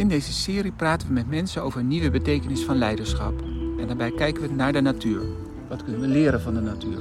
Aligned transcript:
In 0.00 0.08
deze 0.08 0.32
serie 0.32 0.72
praten 0.72 1.08
we 1.08 1.14
met 1.14 1.28
mensen 1.28 1.62
over 1.62 1.80
een 1.80 1.88
nieuwe 1.88 2.10
betekenis 2.10 2.64
van 2.64 2.76
leiderschap. 2.76 3.42
En 3.78 3.86
daarbij 3.86 4.10
kijken 4.10 4.42
we 4.42 4.54
naar 4.54 4.72
de 4.72 4.80
natuur. 4.80 5.22
Wat 5.68 5.84
kunnen 5.84 6.00
we 6.00 6.06
leren 6.06 6.40
van 6.40 6.54
de 6.54 6.60
natuur? 6.60 6.98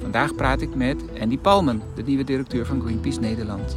Vandaag 0.00 0.34
praat 0.34 0.60
ik 0.60 0.74
met 0.74 1.02
Andy 1.20 1.38
Palmen, 1.38 1.82
de 1.94 2.02
nieuwe 2.02 2.24
directeur 2.24 2.66
van 2.66 2.80
Greenpeace 2.80 3.20
Nederland. 3.20 3.76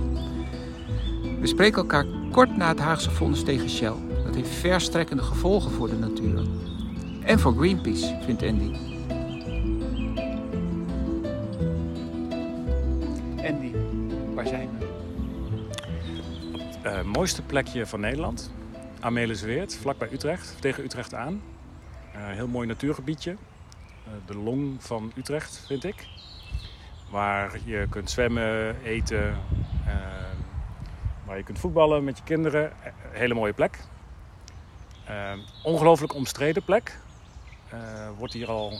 We 1.39 1.47
spreken 1.47 1.77
elkaar 1.77 2.05
kort 2.31 2.57
na 2.57 2.67
het 2.67 2.79
Haagse 2.79 3.11
vonnis 3.11 3.43
tegen 3.43 3.69
Shell. 3.69 3.93
Dat 4.25 4.35
heeft 4.35 4.49
verstrekkende 4.49 5.23
gevolgen 5.23 5.71
voor 5.71 5.89
de 5.89 5.97
natuur. 5.97 6.47
En 7.21 7.39
voor 7.39 7.53
Greenpeace, 7.53 8.19
vindt 8.25 8.43
Andy. 8.43 8.96
Mooiste 17.17 17.41
plekje 17.41 17.85
van 17.85 17.99
Nederland. 17.99 18.51
Amelisweert, 18.99 19.75
vlakbij 19.75 20.11
Utrecht, 20.11 20.61
tegen 20.61 20.83
Utrecht 20.83 21.13
aan. 21.13 21.41
Uh, 22.15 22.27
heel 22.27 22.47
mooi 22.47 22.67
natuurgebiedje. 22.67 23.31
Uh, 23.31 23.37
de 24.25 24.37
long 24.37 24.83
van 24.83 25.11
Utrecht, 25.15 25.63
vind 25.67 25.83
ik. 25.83 26.07
Waar 27.09 27.57
je 27.65 27.87
kunt 27.89 28.09
zwemmen, 28.09 28.81
eten, 28.83 29.37
waar 31.25 31.37
je 31.37 31.43
kunt 31.43 31.59
voetballen 31.59 32.03
met 32.03 32.17
je 32.17 32.23
kinderen. 32.23 32.71
hele 33.11 33.33
mooie 33.33 33.53
plek. 33.53 33.79
ongelooflijk 35.63 36.13
omstreden 36.13 36.63
plek. 36.63 36.99
wordt 38.17 38.33
hier 38.33 38.49
al 38.49 38.71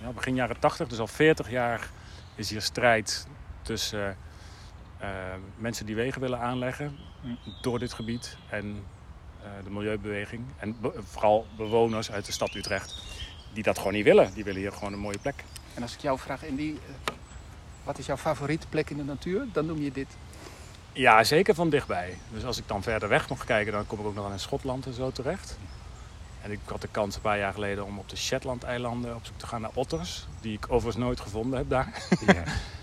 ja, 0.00 0.10
begin 0.14 0.34
jaren 0.34 0.58
80, 0.58 0.88
dus 0.88 0.98
al 0.98 1.06
40 1.06 1.50
jaar 1.50 1.90
is 2.34 2.50
hier 2.50 2.62
strijd 2.62 3.26
tussen 3.62 4.16
uh, 5.00 5.08
mensen 5.56 5.86
die 5.86 5.94
wegen 5.94 6.20
willen 6.20 6.40
aanleggen 6.40 7.07
door 7.60 7.78
dit 7.78 7.92
gebied 7.92 8.36
en 8.48 8.84
uh, 9.42 9.50
de 9.64 9.70
milieubeweging. 9.70 10.44
En 10.58 10.80
be 10.80 10.92
vooral 11.02 11.46
bewoners 11.56 12.10
uit 12.10 12.26
de 12.26 12.32
stad 12.32 12.54
Utrecht 12.54 13.02
die 13.52 13.62
dat 13.62 13.78
gewoon 13.78 13.92
niet 13.92 14.04
willen. 14.04 14.34
Die 14.34 14.44
willen 14.44 14.60
hier 14.60 14.72
gewoon 14.72 14.92
een 14.92 14.98
mooie 14.98 15.18
plek. 15.18 15.44
En 15.74 15.82
als 15.82 15.94
ik 15.94 16.00
jou 16.00 16.18
vraag, 16.18 16.46
Andy, 16.48 16.62
uh, 16.62 16.78
wat 17.84 17.98
is 17.98 18.06
jouw 18.06 18.16
favoriete 18.16 18.66
plek 18.66 18.90
in 18.90 18.96
de 18.96 19.04
natuur? 19.04 19.46
Dan 19.52 19.66
noem 19.66 19.80
je 19.82 19.92
dit. 19.92 20.16
Ja, 20.92 21.24
zeker 21.24 21.54
van 21.54 21.70
dichtbij. 21.70 22.18
Dus 22.32 22.44
als 22.44 22.58
ik 22.58 22.68
dan 22.68 22.82
verder 22.82 23.08
weg 23.08 23.28
mag 23.28 23.44
kijken, 23.44 23.72
dan 23.72 23.86
kom 23.86 23.98
ik 23.98 24.06
ook 24.06 24.14
nog 24.14 24.30
in 24.30 24.38
Schotland 24.38 24.86
en 24.86 24.94
zo 24.94 25.10
terecht. 25.10 25.58
En 26.42 26.50
ik 26.50 26.60
had 26.64 26.80
de 26.80 26.88
kans 26.88 27.14
een 27.14 27.20
paar 27.20 27.38
jaar 27.38 27.52
geleden 27.52 27.84
om 27.84 27.98
op 27.98 28.08
de 28.08 28.16
Shetland-eilanden 28.16 29.14
op 29.14 29.26
zoek 29.26 29.38
te 29.38 29.46
gaan 29.46 29.60
naar 29.60 29.70
otters. 29.74 30.26
Die 30.40 30.52
ik 30.52 30.64
overigens 30.68 31.04
nooit 31.04 31.20
gevonden 31.20 31.58
heb 31.58 31.68
daar. 31.68 32.02
Ja. 32.26 32.42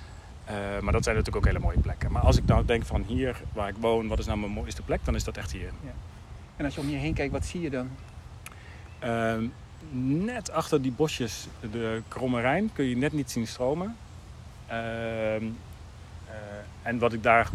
Uh, 0.50 0.80
maar 0.80 0.94
dat 0.94 1.04
zijn 1.04 1.16
natuurlijk 1.16 1.46
ook 1.46 1.52
hele 1.52 1.66
mooie 1.66 1.80
plekken. 1.80 2.12
Maar 2.12 2.22
als 2.22 2.38
ik 2.38 2.46
nou 2.46 2.66
denk 2.66 2.86
van 2.86 3.04
hier 3.08 3.42
waar 3.54 3.70
ik 3.70 3.76
woon, 3.80 4.08
wat 4.08 4.20
is 4.20 4.26
nou 4.26 4.40
mijn 4.40 4.52
mooiste 4.52 4.82
plek, 4.82 5.00
dan 5.04 5.16
is 5.16 5.24
dat 5.24 5.38
echt 5.38 5.52
hier. 5.52 5.72
Ja. 5.84 5.94
En 6.56 6.66
als 6.66 6.76
je 6.76 6.82
om 6.82 6.90
je 6.90 6.96
heen 6.96 7.14
kijkt, 7.14 7.32
wat 7.32 7.46
zie 7.46 7.62
je 7.62 7.70
dan? 7.70 7.90
Uh, 9.04 9.50
net 9.92 10.52
achter 10.52 10.82
die 10.82 10.92
bosjes, 10.92 11.48
de 11.72 12.02
Kromme 12.08 12.42
Rijn, 12.42 12.70
kun 12.74 12.86
je 12.86 12.98
net 12.98 13.14
niet 13.14 13.32
zien 13.32 13.48
stromen. 13.48 13.96
Uh, 14.70 15.36
en 16.82 17.00
wat 17.00 17.14
ik 17.14 17.24
daar 17.24 17.50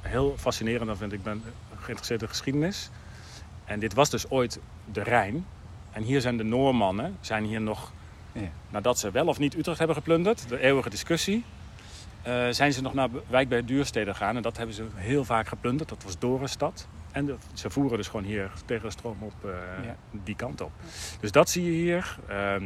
heel 0.00 0.34
fascinerend 0.38 0.90
aan 0.90 0.96
vind, 0.96 1.12
ik 1.12 1.22
ben 1.22 1.42
geïnteresseerd 1.74 2.22
in 2.22 2.28
geschiedenis. 2.28 2.90
En 3.64 3.80
dit 3.80 3.94
was 3.94 4.10
dus 4.10 4.30
ooit 4.30 4.58
de 4.92 5.02
Rijn. 5.02 5.46
En 5.92 6.02
hier 6.02 6.20
zijn 6.20 6.36
de 6.36 6.44
Noormannen, 6.44 7.16
zijn 7.20 7.44
hier 7.44 7.60
nog, 7.60 7.92
ja. 8.32 8.48
nadat 8.70 8.98
ze 8.98 9.10
wel 9.10 9.26
of 9.26 9.38
niet 9.38 9.56
Utrecht 9.56 9.78
hebben 9.78 9.96
geplunderd, 9.96 10.48
de 10.48 10.60
eeuwige 10.60 10.90
discussie. 10.90 11.44
Uh, 12.26 12.46
zijn 12.50 12.72
ze 12.72 12.82
nog 12.82 12.94
naar 12.94 13.08
wijk 13.28 13.48
bij 13.48 13.64
Duurstede 13.64 14.10
gegaan. 14.10 14.36
En 14.36 14.42
dat 14.42 14.56
hebben 14.56 14.74
ze 14.74 14.86
heel 14.94 15.24
vaak 15.24 15.48
geplunderd. 15.48 15.88
Dat 15.88 16.02
was 16.02 16.18
Dorenstad. 16.18 16.88
En 17.12 17.24
de, 17.26 17.36
ze 17.52 17.70
voeren 17.70 17.96
dus 17.96 18.08
gewoon 18.08 18.24
hier 18.24 18.50
tegen 18.64 18.84
de 18.84 18.90
stroom 18.90 19.16
op 19.20 19.34
uh, 19.44 19.50
ja. 19.84 19.96
die 20.10 20.36
kant 20.36 20.60
op. 20.60 20.72
Dus 21.20 21.32
dat 21.32 21.50
zie 21.50 21.64
je 21.64 21.70
hier. 21.70 22.18
Uh, 22.28 22.56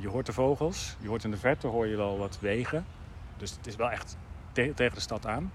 je 0.00 0.08
hoort 0.08 0.26
de 0.26 0.32
vogels. 0.32 0.96
Je 1.00 1.08
hoort 1.08 1.24
in 1.24 1.30
de 1.30 1.36
verte 1.36 1.66
hoor 1.66 1.86
je 1.86 1.96
wel 1.96 2.18
wat 2.18 2.38
wegen. 2.40 2.86
Dus 3.36 3.50
het 3.50 3.66
is 3.66 3.76
wel 3.76 3.90
echt 3.90 4.16
te 4.52 4.72
tegen 4.74 4.94
de 4.94 5.00
stad 5.00 5.26
aan. 5.26 5.52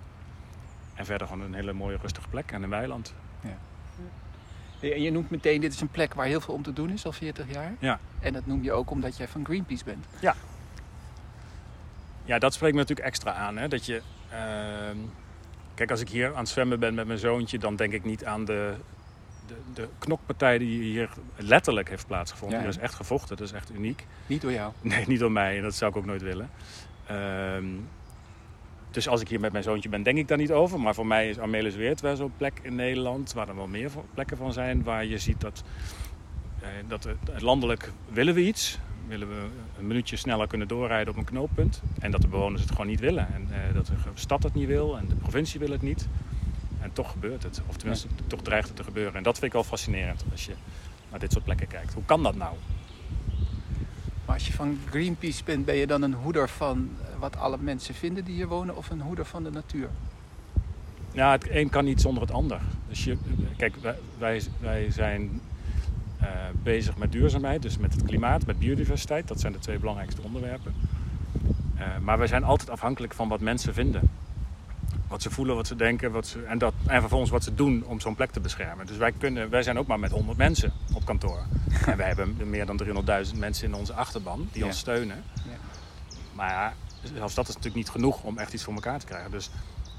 En 0.93 1.05
verder 1.05 1.27
gewoon 1.27 1.43
een 1.43 1.53
hele 1.53 1.73
mooie 1.73 1.97
rustige 2.01 2.27
plek 2.29 2.51
en 2.51 2.63
een 2.63 2.69
weiland. 2.69 3.13
Ja. 3.41 3.57
En 4.79 5.01
je 5.01 5.11
noemt 5.11 5.29
meteen, 5.29 5.61
dit 5.61 5.73
is 5.73 5.81
een 5.81 5.91
plek 5.91 6.13
waar 6.13 6.25
heel 6.25 6.41
veel 6.41 6.53
om 6.53 6.63
te 6.63 6.73
doen 6.73 6.89
is 6.89 7.05
al 7.05 7.11
40 7.11 7.53
jaar. 7.53 7.73
Ja. 7.79 7.99
En 8.19 8.33
dat 8.33 8.45
noem 8.45 8.63
je 8.63 8.71
ook 8.71 8.89
omdat 8.89 9.17
jij 9.17 9.27
van 9.27 9.45
Greenpeace 9.45 9.83
bent. 9.83 10.05
Ja, 10.19 10.35
ja, 12.25 12.39
dat 12.39 12.53
spreekt 12.53 12.73
me 12.73 12.79
natuurlijk 12.79 13.07
extra 13.07 13.33
aan. 13.33 13.57
Hè? 13.57 13.67
Dat 13.67 13.85
je, 13.85 14.01
uh, 14.31 14.97
kijk, 15.73 15.91
als 15.91 16.01
ik 16.01 16.09
hier 16.09 16.29
aan 16.29 16.39
het 16.39 16.49
zwemmen 16.49 16.79
ben 16.79 16.93
met 16.93 17.07
mijn 17.07 17.19
zoontje, 17.19 17.57
dan 17.57 17.75
denk 17.75 17.93
ik 17.93 18.03
niet 18.03 18.25
aan 18.25 18.45
de, 18.45 18.73
de, 19.47 19.55
de 19.73 19.87
knokpartij 19.99 20.57
die 20.57 20.81
hier 20.81 21.09
letterlijk 21.35 21.89
heeft 21.89 22.07
plaatsgevonden. 22.07 22.59
Ja, 22.59 22.65
Dat 22.65 22.75
is 22.75 22.81
echt 22.81 22.93
gevochten, 22.93 23.37
dat 23.37 23.47
is 23.47 23.53
echt 23.53 23.71
uniek. 23.71 24.05
Niet 24.27 24.41
door 24.41 24.51
jou? 24.51 24.73
Nee, 24.81 25.07
niet 25.07 25.19
door 25.19 25.31
mij. 25.31 25.57
En 25.57 25.63
dat 25.63 25.75
zou 25.75 25.91
ik 25.91 25.97
ook 25.97 26.05
nooit 26.05 26.21
willen. 26.21 26.49
Uh, 27.11 27.57
dus 28.91 29.07
als 29.07 29.21
ik 29.21 29.27
hier 29.27 29.39
met 29.39 29.51
mijn 29.51 29.63
zoontje 29.63 29.89
ben, 29.89 30.03
denk 30.03 30.17
ik 30.17 30.27
daar 30.27 30.37
niet 30.37 30.51
over. 30.51 30.79
Maar 30.79 30.93
voor 30.93 31.07
mij 31.07 31.29
is 31.29 31.39
Amelisweert 31.39 32.01
wel 32.01 32.15
zo'n 32.15 32.33
plek 32.37 32.59
in 32.61 32.75
Nederland, 32.75 33.33
waar 33.33 33.49
er 33.49 33.55
wel 33.55 33.67
meer 33.67 33.91
plekken 34.13 34.37
van 34.37 34.53
zijn, 34.53 34.83
waar 34.83 35.05
je 35.05 35.17
ziet 35.17 35.41
dat, 35.41 35.63
uh, 36.61 36.67
dat 36.87 37.07
landelijk 37.41 37.91
willen 38.09 38.33
we 38.33 38.41
iets 38.41 38.79
willen 39.07 39.27
we 39.27 39.47
een 39.79 39.87
minuutje 39.87 40.15
sneller 40.15 40.47
kunnen 40.47 40.67
doorrijden 40.67 41.13
op 41.13 41.19
een 41.19 41.25
knooppunt. 41.25 41.81
En 41.99 42.11
dat 42.11 42.21
de 42.21 42.27
bewoners 42.27 42.61
het 42.61 42.71
gewoon 42.71 42.87
niet 42.87 42.99
willen. 42.99 43.27
En 43.33 43.47
uh, 43.51 43.73
dat 43.73 43.85
de 43.85 43.93
stad 44.13 44.43
het 44.43 44.53
niet 44.53 44.67
wil 44.67 44.97
en 44.97 45.07
de 45.07 45.15
provincie 45.15 45.59
wil 45.59 45.71
het 45.71 45.81
niet. 45.81 46.07
En 46.81 46.93
toch 46.93 47.11
gebeurt 47.11 47.43
het. 47.43 47.61
Of 47.67 47.77
tenminste, 47.77 48.07
ja. 48.07 48.23
toch 48.27 48.41
dreigt 48.41 48.67
het 48.67 48.77
te 48.77 48.83
gebeuren. 48.83 49.15
En 49.15 49.23
dat 49.23 49.33
vind 49.33 49.45
ik 49.45 49.53
wel 49.53 49.63
fascinerend 49.63 50.23
als 50.31 50.45
je 50.45 50.53
naar 51.09 51.19
dit 51.19 51.31
soort 51.31 51.43
plekken 51.43 51.67
kijkt. 51.67 51.93
Hoe 51.93 52.05
kan 52.05 52.23
dat 52.23 52.35
nou? 52.35 52.55
Maar 54.25 54.35
als 54.35 54.47
je 54.47 54.53
van 54.53 54.79
Greenpeace 54.89 55.43
bent, 55.43 55.65
ben 55.65 55.75
je 55.75 55.87
dan 55.87 56.01
een 56.01 56.13
hoeder 56.13 56.49
van 56.49 56.89
eh, 57.01 57.19
wat 57.19 57.37
alle 57.37 57.57
mensen 57.57 57.93
vinden 57.95 58.25
die 58.25 58.35
hier 58.35 58.47
wonen 58.47 58.77
of 58.77 58.89
een 58.89 59.01
hoeder 59.01 59.25
van 59.25 59.43
de 59.43 59.49
natuur? 59.51 59.89
Ja, 61.11 61.31
het 61.31 61.49
een 61.49 61.69
kan 61.69 61.85
niet 61.85 62.01
zonder 62.01 62.21
het 62.21 62.31
ander. 62.31 62.61
Dus 62.89 63.03
je, 63.03 63.17
kijk, 63.57 63.75
wij, 63.75 63.95
wij, 64.17 64.41
wij 64.59 64.91
zijn 64.91 65.41
uh, 66.23 66.29
bezig 66.63 66.97
met 66.97 67.11
duurzaamheid, 67.11 67.61
dus 67.61 67.77
met 67.77 67.93
het 67.93 68.03
klimaat, 68.03 68.45
met 68.45 68.59
biodiversiteit. 68.59 69.27
Dat 69.27 69.39
zijn 69.39 69.53
de 69.53 69.59
twee 69.59 69.79
belangrijkste 69.79 70.21
onderwerpen. 70.21 70.73
Uh, 71.77 71.97
maar 72.01 72.17
wij 72.17 72.27
zijn 72.27 72.43
altijd 72.43 72.69
afhankelijk 72.69 73.13
van 73.13 73.27
wat 73.27 73.39
mensen 73.39 73.73
vinden. 73.73 74.09
Wat 75.07 75.21
ze 75.21 75.29
voelen, 75.29 75.55
wat 75.55 75.67
ze 75.67 75.75
denken 75.75 76.11
wat 76.11 76.27
ze, 76.27 76.43
en, 76.43 76.57
dat, 76.57 76.73
en 76.85 76.99
vervolgens 76.99 77.31
wat 77.31 77.43
ze 77.43 77.55
doen 77.55 77.83
om 77.85 77.99
zo'n 77.99 78.15
plek 78.15 78.31
te 78.31 78.39
beschermen. 78.39 78.85
Dus 78.85 78.97
wij, 78.97 79.11
kunnen, 79.11 79.49
wij 79.49 79.63
zijn 79.63 79.77
ook 79.77 79.87
maar 79.87 79.99
met 79.99 80.11
100 80.11 80.37
mensen 80.37 80.73
op 80.93 81.05
kantoor. 81.05 81.39
en 81.85 81.97
wij 81.97 82.07
hebben 82.07 82.49
meer 82.49 82.65
dan 82.65 82.81
300.000 82.83 83.37
mensen 83.37 83.67
in 83.67 83.73
onze 83.73 83.93
achterban 83.93 84.47
die 84.51 84.61
ja. 84.61 84.67
ons 84.67 84.77
steunen. 84.77 85.23
Ja. 85.35 85.57
Maar 86.33 86.49
ja, 86.49 86.73
zelfs 87.15 87.33
dat 87.33 87.47
is 87.47 87.55
natuurlijk 87.55 87.83
niet 87.83 87.89
genoeg 87.89 88.23
om 88.23 88.37
echt 88.37 88.53
iets 88.53 88.63
voor 88.63 88.73
elkaar 88.73 88.99
te 88.99 89.05
krijgen. 89.05 89.31
Dus 89.31 89.49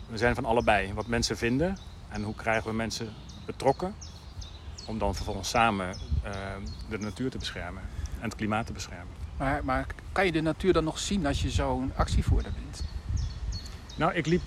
we 0.08 0.18
zijn 0.18 0.34
van 0.34 0.44
allebei. 0.44 0.92
Wat 0.94 1.06
mensen 1.06 1.36
vinden 1.36 1.78
en 2.08 2.22
hoe 2.22 2.34
krijgen 2.34 2.70
we 2.70 2.76
mensen 2.76 3.08
betrokken 3.46 3.94
om 4.86 4.98
dan 4.98 5.14
vervolgens 5.14 5.48
samen 5.48 5.88
uh, 5.88 6.30
de 6.88 6.98
natuur 6.98 7.30
te 7.30 7.38
beschermen 7.38 7.82
en 8.18 8.24
het 8.24 8.34
klimaat 8.34 8.66
te 8.66 8.72
beschermen. 8.72 9.14
Maar, 9.36 9.64
maar 9.64 9.86
kan 10.12 10.26
je 10.26 10.32
de 10.32 10.40
natuur 10.40 10.72
dan 10.72 10.84
nog 10.84 10.98
zien 10.98 11.26
als 11.26 11.42
je 11.42 11.50
zo'n 11.50 11.92
actievoerder 11.96 12.52
bent? 12.52 12.84
Nou, 13.96 14.14
ik 14.14 14.26
liep 14.26 14.42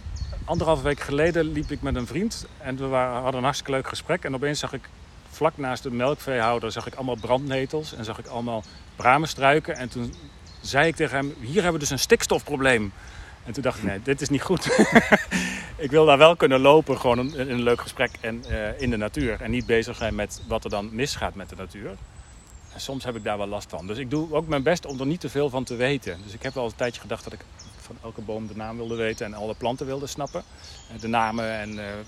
anderhalve 0.46 0.84
week 0.84 1.00
geleden 1.00 1.52
liep 1.52 1.72
ik 1.72 1.82
met 1.82 1.96
een 1.96 2.08
vriend 2.08 2.46
en 2.58 2.78
we 2.78 2.88
waren, 2.88 3.14
hadden 3.14 3.36
een 3.36 3.44
hartstikke 3.44 3.72
leuk 3.72 3.88
gesprek. 3.88 4.24
En 4.24 4.36
opeens 4.36 4.60
zag 4.60 4.74
ik 4.74 4.90
vlak 5.30 5.58
naast 5.58 5.84
de 5.84 5.92
melkveehouder 5.92 6.72
zag 6.72 6.88
ik 6.88 6.96
allemaal 6.96 7.16
brandnetels 7.16 7.94
en 7.94 8.06
zag 8.06 8.20
ik 8.20 8.26
allemaal 8.26 8.64
bramenstruiken. 8.96 9.76
En 9.76 9.90
toen 9.90 10.14
zei 10.62 10.88
ik 10.88 10.96
tegen 10.96 11.18
hem, 11.18 11.34
hier 11.40 11.54
hebben 11.54 11.74
we 11.74 11.80
dus 11.80 11.90
een 11.90 12.00
stikstofprobleem. 12.00 12.92
En 13.48 13.54
toen 13.54 13.64
dacht 13.64 13.78
ik, 13.78 13.84
nee, 13.84 14.02
dit 14.02 14.22
is 14.22 14.30
niet 14.30 14.42
goed. 14.42 14.66
ik 15.86 15.92
wil 15.92 16.06
daar 16.06 16.18
wel 16.18 16.36
kunnen 16.36 16.60
lopen, 16.60 17.00
gewoon 17.00 17.36
in 17.36 17.50
een 17.50 17.64
leuk 17.64 17.82
gesprek 17.82 18.12
en 18.22 18.44
uh, 18.50 18.82
in 18.82 18.90
de 18.90 18.98
natuur. 18.98 19.42
En 19.42 19.52
niet 19.52 19.66
bezig 19.66 19.96
zijn 19.96 20.16
met 20.16 20.42
wat 20.48 20.64
er 20.64 20.70
dan 20.70 20.90
misgaat 20.96 21.36
met 21.36 21.50
de 21.50 21.56
natuur. 21.56 21.90
En 22.74 22.82
soms 22.82 23.04
heb 23.04 23.16
ik 23.16 23.24
daar 23.24 23.38
wel 23.38 23.48
last 23.48 23.70
van. 23.70 23.88
Dus 23.88 23.98
ik 23.98 24.10
doe 24.10 24.34
ook 24.34 24.48
mijn 24.48 24.64
best 24.64 24.86
om 24.86 25.00
er 25.00 25.06
niet 25.06 25.20
te 25.20 25.30
veel 25.30 25.50
van 25.50 25.64
te 25.64 25.76
weten. 25.76 26.20
Dus 26.24 26.34
ik 26.34 26.44
heb 26.44 26.54
wel 26.54 26.66
een 26.66 26.76
tijdje 26.76 27.02
gedacht 27.02 27.24
dat 27.24 27.34
ik 27.34 27.40
van 27.78 27.98
elke 28.04 28.22
boom 28.22 28.48
de 28.48 28.56
naam 28.56 28.78
wilde 28.78 28.96
weten 28.96 29.26
en 29.26 29.34
alle 29.34 29.56
planten 29.56 29.86
wilde 29.86 30.08
snappen. 30.08 30.44
De 31.00 31.08
namen 31.08 31.52
en, 31.52 31.74
uh, 31.74 31.90
en, 31.90 32.06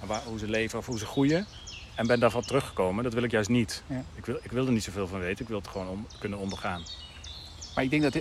en 0.00 0.06
waar, 0.06 0.22
hoe 0.24 0.38
ze 0.38 0.48
leven 0.48 0.78
of 0.78 0.86
hoe 0.86 0.98
ze 0.98 1.06
groeien. 1.06 1.46
En 1.94 2.06
ben 2.06 2.20
daarvan 2.20 2.42
teruggekomen. 2.42 3.04
Dat 3.04 3.14
wil 3.14 3.22
ik 3.22 3.30
juist 3.30 3.48
niet. 3.48 3.82
Ja. 3.86 4.04
Ik, 4.14 4.26
wil, 4.26 4.38
ik 4.42 4.50
wil 4.50 4.66
er 4.66 4.72
niet 4.72 4.84
zoveel 4.84 5.06
van 5.06 5.20
weten. 5.20 5.42
Ik 5.42 5.48
wil 5.48 5.58
het 5.58 5.68
gewoon 5.68 5.88
om, 5.88 6.06
kunnen 6.18 6.38
ondergaan. 6.38 6.82
Maar 7.74 7.84
ik 7.84 7.90
denk 7.90 8.02
dat 8.02 8.14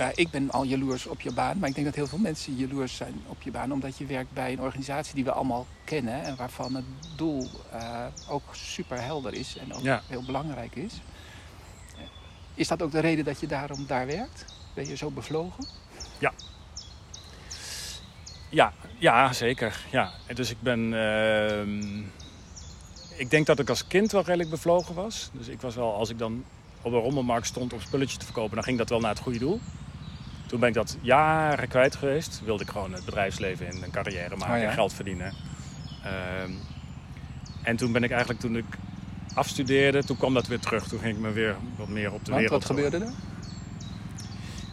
ja, 0.00 0.12
ik 0.14 0.30
ben 0.30 0.50
al 0.50 0.64
jaloers 0.64 1.06
op 1.06 1.20
je 1.20 1.32
baan, 1.32 1.58
maar 1.58 1.68
ik 1.68 1.74
denk 1.74 1.86
dat 1.86 1.96
heel 1.96 2.06
veel 2.06 2.18
mensen 2.18 2.56
jaloers 2.56 2.96
zijn 2.96 3.22
op 3.26 3.42
je 3.42 3.50
baan. 3.50 3.72
Omdat 3.72 3.98
je 3.98 4.06
werkt 4.06 4.32
bij 4.32 4.52
een 4.52 4.60
organisatie 4.60 5.14
die 5.14 5.24
we 5.24 5.32
allemaal 5.32 5.66
kennen 5.84 6.22
en 6.22 6.36
waarvan 6.36 6.74
het 6.74 6.84
doel 7.16 7.48
uh, 7.74 8.06
ook 8.28 8.42
super 8.52 9.02
helder 9.02 9.34
is 9.34 9.56
en 9.56 9.74
ook 9.74 9.82
ja. 9.82 10.02
heel 10.06 10.22
belangrijk 10.22 10.74
is. 10.74 11.00
Is 12.54 12.68
dat 12.68 12.82
ook 12.82 12.92
de 12.92 13.00
reden 13.00 13.24
dat 13.24 13.40
je 13.40 13.46
daarom 13.46 13.86
daar 13.86 14.06
werkt? 14.06 14.44
Ben 14.74 14.88
je 14.88 14.96
zo 14.96 15.10
bevlogen? 15.10 15.66
Ja. 16.18 16.32
Ja, 18.48 18.72
ja 18.98 19.32
zeker. 19.32 19.84
Ja. 19.90 20.10
Dus 20.34 20.50
ik 20.50 20.60
ben. 20.60 20.94
ehm, 20.94 21.98
ik 23.16 23.30
denk 23.30 23.46
dat 23.46 23.58
ik 23.58 23.68
als 23.68 23.86
kind 23.86 24.12
wel 24.12 24.22
redelijk 24.22 24.50
bevlogen 24.50 24.94
was. 24.94 25.30
Dus 25.32 25.48
ik 25.48 25.60
was 25.60 25.74
wel, 25.74 25.94
als 25.94 26.10
ik 26.10 26.18
dan 26.18 26.44
op 26.82 26.92
de 26.92 26.98
rommelmarkt 26.98 27.46
stond 27.46 27.72
om 27.72 27.80
spulletjes 27.80 28.18
te 28.18 28.24
verkopen, 28.24 28.54
dan 28.54 28.64
ging 28.64 28.78
dat 28.78 28.88
wel 28.88 29.00
naar 29.00 29.10
het 29.10 29.22
goede 29.22 29.38
doel. 29.38 29.60
Toen 30.50 30.60
ben 30.60 30.68
ik 30.68 30.74
dat 30.74 30.96
jaren 31.00 31.68
kwijt 31.68 31.96
geweest. 31.96 32.40
Wilde 32.44 32.62
ik 32.62 32.70
gewoon 32.70 32.92
het 32.92 33.04
bedrijfsleven 33.04 33.66
in, 33.66 33.82
een 33.82 33.90
carrière 33.90 34.36
maken, 34.36 34.54
Oh 34.54 34.62
ja. 34.62 34.70
geld 34.70 34.92
verdienen. 34.92 35.32
Ehm, 36.04 36.50
en 37.62 37.76
toen 37.76 37.92
ben 37.92 38.02
ik 38.02 38.10
eigenlijk, 38.10 38.40
toen 38.40 38.56
ik 38.56 38.64
afstudeerde, 39.34 40.04
toen 40.04 40.16
kwam 40.16 40.34
dat 40.34 40.46
weer 40.46 40.58
terug. 40.58 40.88
Toen 40.88 40.98
ging 41.00 41.16
ik 41.16 41.22
me 41.22 41.30
weer 41.30 41.56
wat 41.76 41.88
meer 41.88 42.12
op 42.12 42.24
de 42.24 42.30
Want 42.30 42.42
wereld 42.42 42.50
wat 42.50 42.64
gebeurde 42.64 43.04
er? 43.04 43.12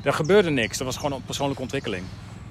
er 0.04 0.14
gebeurde 0.14 0.50
niks. 0.50 0.78
Dat 0.78 0.88
was 0.88 0.96
gewoon 0.96 1.12
een 1.12 1.26
persoonlijke 1.26 1.62
ontwikkeling. 1.62 2.04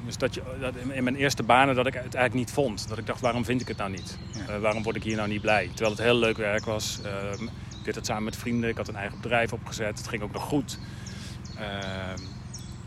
Dus 0.05 0.17
dat 0.17 0.35
je, 0.35 0.43
dat 0.61 0.75
in 0.77 1.05
mijn 1.05 1.17
eerste 1.17 1.43
banen 1.43 1.75
dat 1.75 1.87
ik 1.87 1.95
het 1.95 2.03
eigenlijk 2.03 2.35
niet 2.35 2.51
vond. 2.51 2.89
Dat 2.89 2.99
ik 2.99 3.07
dacht, 3.07 3.21
waarom 3.21 3.45
vind 3.45 3.61
ik 3.61 3.69
het 3.69 3.77
nou 3.77 3.91
niet? 3.91 4.19
Ja. 4.33 4.55
Eh, 4.55 4.61
waarom 4.61 4.83
word 4.83 4.97
ik 4.97 5.03
hier 5.03 5.17
nou 5.17 5.29
niet 5.29 5.41
blij? 5.41 5.67
Terwijl 5.69 5.91
het 5.91 6.01
heel 6.05 6.17
leuk 6.17 6.37
werk 6.37 6.65
was. 6.65 7.01
Ehm, 7.05 7.43
ik 7.79 7.85
deed 7.85 7.95
het 7.95 8.07
samen 8.07 8.25
met 8.25 8.37
vrienden. 8.37 8.71
Ik 8.71 8.77
had 8.77 8.89
een 8.89 8.97
eigen 8.97 9.21
bedrijf 9.21 9.53
opgezet. 9.53 9.99
Het 9.99 10.09
ging 10.09 10.23
ook 10.23 10.33
nog 10.33 10.43
goed. 10.43 10.79
Ehm, 11.59 12.23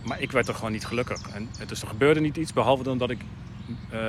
maar 0.03 0.21
ik 0.21 0.31
werd 0.31 0.47
er 0.47 0.55
gewoon 0.55 0.71
niet 0.71 0.85
gelukkig. 0.85 1.29
En, 1.33 1.49
dus 1.67 1.81
er 1.81 1.87
gebeurde 1.87 2.19
niet 2.19 2.37
iets, 2.37 2.53
behalve 2.53 2.83
dan 2.83 2.97
dat 2.97 3.09
ik 3.09 3.19
eh, 3.89 3.99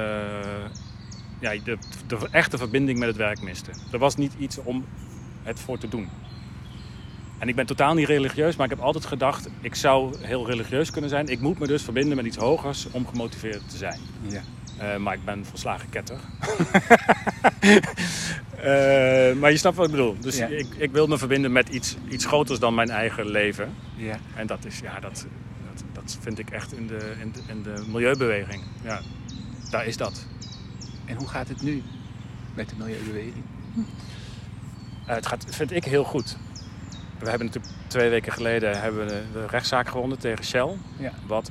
ja, 1.41 1.51
de, 1.65 1.79
de 2.07 2.19
echte 2.31 2.59
verbinding 2.59 2.99
met 2.99 3.09
het 3.09 3.17
werk 3.17 3.43
miste. 3.43 3.71
Er 3.93 3.99
was 3.99 4.17
niet 4.17 4.33
iets 4.39 4.59
om 4.59 4.85
het 5.43 5.61
voor 5.61 5.79
te 5.79 5.89
doen. 5.89 6.09
En 7.39 7.49
ik 7.49 7.55
ben 7.55 7.67
totaal 7.67 7.95
niet 7.95 8.07
religieus, 8.07 8.57
maar 8.57 8.65
ik 8.71 8.73
heb 8.77 8.85
altijd 8.85 9.05
gedacht, 9.07 9.49
ik 9.61 9.75
zou 9.75 10.15
heel 10.21 10.47
religieus 10.47 10.91
kunnen 10.91 11.11
zijn. 11.11 11.27
Ik 11.29 11.41
moet 11.41 11.59
me 11.59 11.67
dus 11.67 11.83
verbinden 11.83 12.17
met 12.17 12.27
iets 12.27 12.37
hogers 12.37 12.87
om 12.91 13.07
gemotiveerd 13.07 13.71
te 13.71 13.77
zijn. 13.77 14.01
Ja. 14.29 14.41
Eh, 14.79 14.97
maar 14.97 15.15
ik 15.15 15.25
ben 15.25 15.45
volslagen 15.47 15.89
ketter. 15.89 16.17
Eh, 18.61 19.35
maar 19.37 19.51
je 19.51 19.57
snapt 19.57 19.77
wat 19.77 19.85
ik 19.87 19.91
bedoel. 19.91 20.17
Dus 20.21 20.37
Ja. 20.37 20.47
ik, 20.47 20.67
ik 20.77 20.91
wil 20.93 21.07
me 21.07 21.19
verbinden 21.19 21.53
met 21.53 21.69
iets, 21.69 21.97
iets 22.09 22.25
groters 22.27 22.59
dan 22.59 22.75
mijn 22.75 22.91
eigen 22.91 23.27
leven. 23.31 23.73
ja. 23.97 24.17
En 24.35 24.47
dat, 24.47 24.65
is, 24.65 24.79
ja, 24.79 25.01
dat, 25.01 25.27
dat, 25.93 26.05
dat 26.05 26.19
vind 26.21 26.39
ik 26.39 26.51
echt 26.51 26.73
in 26.73 26.87
de, 26.87 27.15
in 27.21 27.33
de, 27.33 27.41
in 27.47 27.63
de 27.63 27.85
milieubeweging. 27.87 28.63
Ja, 28.83 29.01
daar 29.71 29.87
is 29.87 29.97
dat. 29.97 30.27
En 31.05 31.17
hoe 31.17 31.29
gaat 31.29 31.49
het 31.49 31.63
nu 31.63 31.83
met 32.55 32.69
de 32.69 32.75
milieubeweging? 32.79 33.45
Eh, 35.07 35.15
het 35.15 35.27
gaat, 35.27 35.47
vind 35.49 35.73
ik 35.73 35.85
heel 35.85 36.05
goed. 36.05 36.37
We 37.19 37.29
hebben 37.29 37.47
natuurlijk 37.47 37.75
twee 37.87 38.11
weken 38.11 38.33
geleden 38.33 38.81
hebben 38.81 39.07
we 39.07 39.23
de, 39.33 39.47
rechtszaak 39.47 39.89
gewonnen 39.89 40.19
tegen 40.19 40.45
Shell. 40.45 40.77
Ja. 40.99 41.13
Wat 41.27 41.51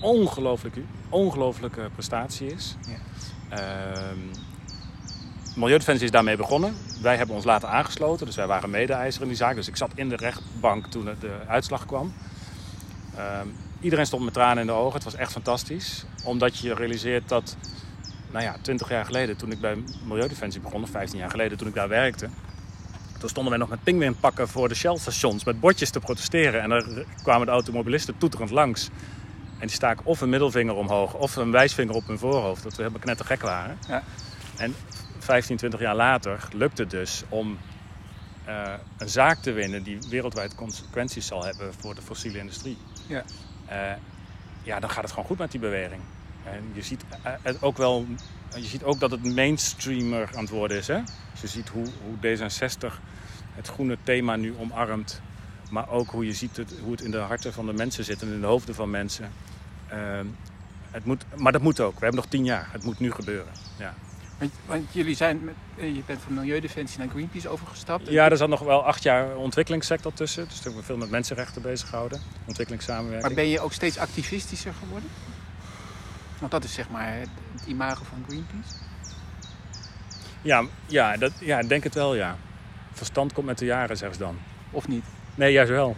ongelooflijke, 0.00 0.82
ongelooflijke 1.08 1.90
prestatie 1.94 2.52
is. 2.52 2.76
Ja. 2.86 2.96
Ehm, 3.56 4.18
Milieudefensie 5.58 6.04
is 6.04 6.10
daarmee 6.10 6.36
begonnen. 6.36 6.76
Wij 7.02 7.16
hebben 7.16 7.34
ons 7.34 7.44
laten 7.44 7.68
aangesloten, 7.68 8.26
dus 8.26 8.36
wij 8.36 8.46
waren 8.46 8.70
mede-eiser 8.70 9.22
in 9.22 9.28
die 9.28 9.36
zaak. 9.36 9.54
Dus 9.54 9.68
ik 9.68 9.76
zat 9.76 9.90
in 9.94 10.08
de 10.08 10.16
rechtbank 10.16 10.86
toen 10.86 11.04
de 11.04 11.32
uitslag 11.46 11.86
kwam. 11.86 12.12
Ehm, 13.18 13.46
iedereen 13.80 14.06
stond 14.06 14.24
met 14.24 14.34
tranen 14.34 14.58
in 14.58 14.66
de 14.66 14.72
ogen. 14.72 14.94
Het 14.94 15.04
was 15.04 15.14
echt 15.14 15.32
fantastisch. 15.32 16.04
Omdat 16.24 16.58
je 16.58 16.74
realiseert 16.74 17.28
dat, 17.28 17.56
nou 18.30 18.44
ja, 18.44 18.56
20 18.60 18.88
jaar 18.88 19.04
geleden 19.04 19.36
toen 19.36 19.52
ik 19.52 19.60
bij 19.60 19.82
Milieudefensie 20.04 20.60
begon, 20.60 20.82
of 20.82 20.90
15 20.90 21.18
jaar 21.18 21.30
geleden 21.30 21.58
toen 21.58 21.68
ik 21.68 21.74
daar 21.74 21.88
werkte. 21.88 22.28
Toen 23.18 23.28
stonden 23.28 23.50
wij 23.50 23.60
nog 23.60 23.68
met 23.68 23.82
pinguïnpakken 23.82 24.48
voor 24.48 24.68
de 24.68 24.74
Shell-stations 24.74 25.44
met 25.44 25.60
bordjes 25.60 25.90
te 25.90 26.00
protesteren. 26.00 26.62
En 26.62 26.70
er 26.70 27.04
kwamen 27.22 27.46
de 27.46 27.52
automobilisten 27.52 28.18
toeterend 28.18 28.50
langs. 28.50 28.88
En 29.58 29.66
die 29.66 29.76
staken 29.76 30.06
of 30.06 30.20
een 30.20 30.28
middelvinger 30.28 30.74
omhoog 30.74 31.14
of 31.14 31.36
een 31.36 31.50
wijsvinger 31.50 31.94
op 31.94 32.06
hun 32.06 32.18
voorhoofd. 32.18 32.62
Dat 32.62 32.72
we 32.72 32.82
helemaal 32.82 33.02
knettergek 33.02 33.42
waren. 33.42 33.78
Ja. 33.88 34.02
En 34.56 34.74
15, 35.18 35.56
20 35.56 35.80
jaar 35.80 35.96
later 35.96 36.48
lukt 36.52 36.78
het 36.78 36.90
dus 36.90 37.22
om 37.28 37.58
eh, 38.44 38.72
een 38.98 39.08
zaak 39.08 39.38
te 39.38 39.52
winnen 39.52 39.82
die 39.82 39.98
wereldwijd 40.08 40.54
consequenties 40.54 41.26
zal 41.26 41.44
hebben 41.44 41.74
voor 41.74 41.94
de 41.94 42.02
fossiele 42.02 42.38
industrie. 42.38 42.76
Ja. 43.08 43.22
Eh, 43.66 43.96
ja, 44.62 44.80
dan 44.80 44.90
gaat 44.90 45.02
het 45.02 45.10
gewoon 45.10 45.26
goed 45.26 45.38
met 45.38 45.50
die 45.50 45.60
beweging. 45.60 46.00
En 46.44 46.70
je 46.72 46.82
ziet 46.82 47.04
eh, 47.22 47.32
het 47.42 47.62
ook 47.62 47.76
wel, 47.76 48.06
je 48.54 48.64
ziet 48.64 48.84
ook 48.84 49.00
dat 49.00 49.10
het 49.10 49.34
mainstreamer 49.34 50.28
aan 50.34 50.40
het 50.40 50.50
worden 50.50 50.76
is. 50.76 50.86
Hè? 50.86 51.00
Dus 51.32 51.40
je 51.40 51.46
ziet 51.46 51.68
hoe, 51.68 51.86
hoe 52.02 52.36
D66 52.36 52.94
het 53.54 53.68
groene 53.68 53.98
thema 54.02 54.36
nu 54.36 54.54
omarmt. 54.58 55.20
Maar 55.70 55.88
ook 55.88 56.10
hoe 56.10 56.26
je 56.26 56.32
ziet 56.32 56.56
het, 56.56 56.74
hoe 56.82 56.90
het 56.90 57.00
in 57.00 57.10
de 57.10 57.18
harten 57.18 57.52
van 57.52 57.66
de 57.66 57.72
mensen 57.72 58.04
zit 58.04 58.22
en 58.22 58.32
in 58.32 58.40
de 58.40 58.46
hoofden 58.46 58.74
van 58.74 58.90
mensen. 58.90 59.32
Ehm, 59.88 60.26
het 60.90 61.04
moet, 61.04 61.24
maar 61.36 61.52
dat 61.52 61.62
moet 61.62 61.80
ook. 61.80 61.94
We 61.94 62.00
hebben 62.00 62.20
nog 62.20 62.30
tien 62.30 62.44
jaar. 62.44 62.68
Het 62.72 62.84
moet 62.84 62.98
nu 62.98 63.12
gebeuren. 63.12 63.52
Ja, 63.78 63.94
Want, 64.38 64.52
want 64.66 64.86
jullie 64.90 65.14
zijn, 65.14 65.44
met, 65.44 65.54
eh, 65.76 65.94
je 65.94 66.02
bent 66.06 66.20
van 66.22 66.34
Milieudefensie 66.34 66.98
naar 66.98 67.08
Greenpeace 67.08 67.48
overgestapt. 67.48 68.08
ja 68.08 68.30
er 68.30 68.36
zat 68.36 68.48
nog 68.48 68.60
wel 68.60 68.84
acht 68.84 69.02
jaar 69.02 69.36
ontwikkelingssector 69.36 70.12
tussen. 70.12 70.44
Dus 70.44 70.54
toen 70.54 70.62
hebben 70.62 70.80
we 70.80 70.86
veel 70.86 70.96
met 70.96 71.10
mensenrechten 71.10 71.62
bezig 71.62 71.88
gehouden. 71.88 72.20
Ontwikkelingssamenwerking. 72.46 73.22
Maar 73.22 73.44
ben 73.44 73.48
je 73.48 73.60
ook 73.60 73.72
steeds 73.72 73.98
activistischer 73.98 74.72
geworden? 74.78 75.10
Want 76.38 76.50
dat 76.50 76.64
is 76.64 76.72
zeg 76.72 76.88
maar 76.88 77.14
het, 77.14 77.28
het 77.52 77.66
imago 77.66 78.04
van 78.04 78.24
Greenpeace. 78.28 78.74
Ja, 80.42 80.64
ja, 80.86 81.16
dat, 81.16 81.32
ja, 81.40 81.58
ik 81.58 81.68
denk 81.68 81.84
het 81.84 81.94
wel, 81.94 82.14
ja. 82.14 82.36
Verstand 82.92 83.32
komt 83.32 83.46
met 83.46 83.58
de 83.58 83.64
jaren, 83.64 83.96
zeggen 83.96 84.18
ze 84.18 84.22
dan. 84.22 84.38
Of 84.70 84.88
niet? 84.88 85.04
Nee, 85.34 85.52
juist 85.52 85.70
wel. 85.70 85.96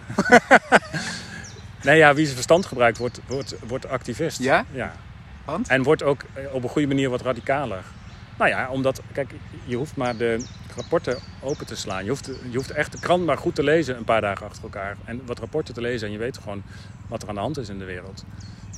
nee, 1.82 1.96
ja, 1.96 2.14
wie 2.14 2.24
zijn 2.24 2.36
verstand 2.36 2.66
gebruikt, 2.66 2.98
wordt, 2.98 3.20
wordt, 3.26 3.54
wordt 3.66 3.88
activist. 3.88 4.38
Ja? 4.38 4.64
Ja. 4.70 4.92
Want? 5.44 5.68
En 5.68 5.82
wordt 5.82 6.02
ook 6.02 6.22
eh, 6.32 6.54
op 6.54 6.62
een 6.62 6.68
goede 6.68 6.88
manier 6.88 7.10
wat 7.10 7.20
radicaler. 7.20 7.84
Nou 8.40 8.52
ja, 8.52 8.68
omdat, 8.70 9.02
kijk, 9.12 9.34
je 9.64 9.76
hoeft 9.76 9.96
maar 9.96 10.16
de 10.16 10.44
rapporten 10.76 11.18
open 11.40 11.66
te 11.66 11.76
slaan. 11.76 12.04
Je 12.04 12.08
hoeft, 12.10 12.30
je 12.50 12.56
hoeft 12.56 12.70
echt 12.70 12.92
de 12.92 13.00
krant 13.00 13.24
maar 13.24 13.38
goed 13.38 13.54
te 13.54 13.62
lezen 13.62 13.96
een 13.96 14.04
paar 14.04 14.20
dagen 14.20 14.46
achter 14.46 14.62
elkaar. 14.62 14.96
En 15.04 15.22
wat 15.26 15.38
rapporten 15.38 15.74
te 15.74 15.80
lezen 15.80 16.06
en 16.06 16.12
je 16.12 16.18
weet 16.18 16.38
gewoon 16.38 16.62
wat 17.08 17.22
er 17.22 17.28
aan 17.28 17.34
de 17.34 17.40
hand 17.40 17.58
is 17.58 17.68
in 17.68 17.78
de 17.78 17.84
wereld. 17.84 18.24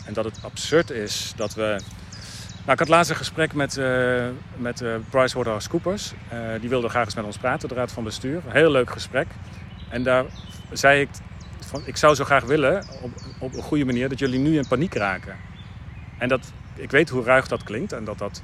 En 0.06 0.12
dat 0.12 0.25
het 0.25 0.38
absurd 0.43 0.91
is 0.91 1.32
dat 1.37 1.55
we... 1.55 1.81
Nou, 2.61 2.73
ik 2.73 2.79
had 2.79 2.88
laatst 2.88 3.11
een 3.11 3.17
gesprek 3.17 3.53
met, 3.53 3.76
eh 3.76 4.29
met 4.56 4.81
eh 4.81 4.94
PricewaterhouseCoopers. 5.11 6.12
Eh 6.29 6.38
die 6.61 6.69
wilde 6.69 6.88
graag 6.88 7.05
eens 7.05 7.14
met 7.14 7.25
ons 7.25 7.38
praten, 7.38 7.69
de 7.69 7.75
raad 7.75 7.93
van 7.93 8.05
bestuur. 8.05 8.43
Heel 8.47 8.70
leuk 8.70 8.91
gesprek. 8.91 9.26
En 9.91 10.03
daar 10.03 10.25
zei 10.73 11.00
ik 11.00 11.09
van, 11.61 11.82
ik 11.85 11.97
zou 11.97 12.14
zo 12.14 12.25
graag 12.25 12.44
willen, 12.44 12.85
op, 13.03 13.11
op 13.38 13.55
een 13.55 13.62
goede 13.62 13.85
manier, 13.85 14.09
dat 14.09 14.19
jullie 14.19 14.38
nu 14.38 14.56
in 14.56 14.69
paniek 14.69 14.94
raken. 14.94 15.37
En 16.19 16.29
dat, 16.29 16.52
ik 16.75 16.90
weet 16.90 17.09
hoe 17.09 17.25
ruig 17.25 17.49
dat 17.49 17.62
klinkt 17.62 17.92
en 17.92 18.04
dat 18.04 18.19
dat 18.19 18.42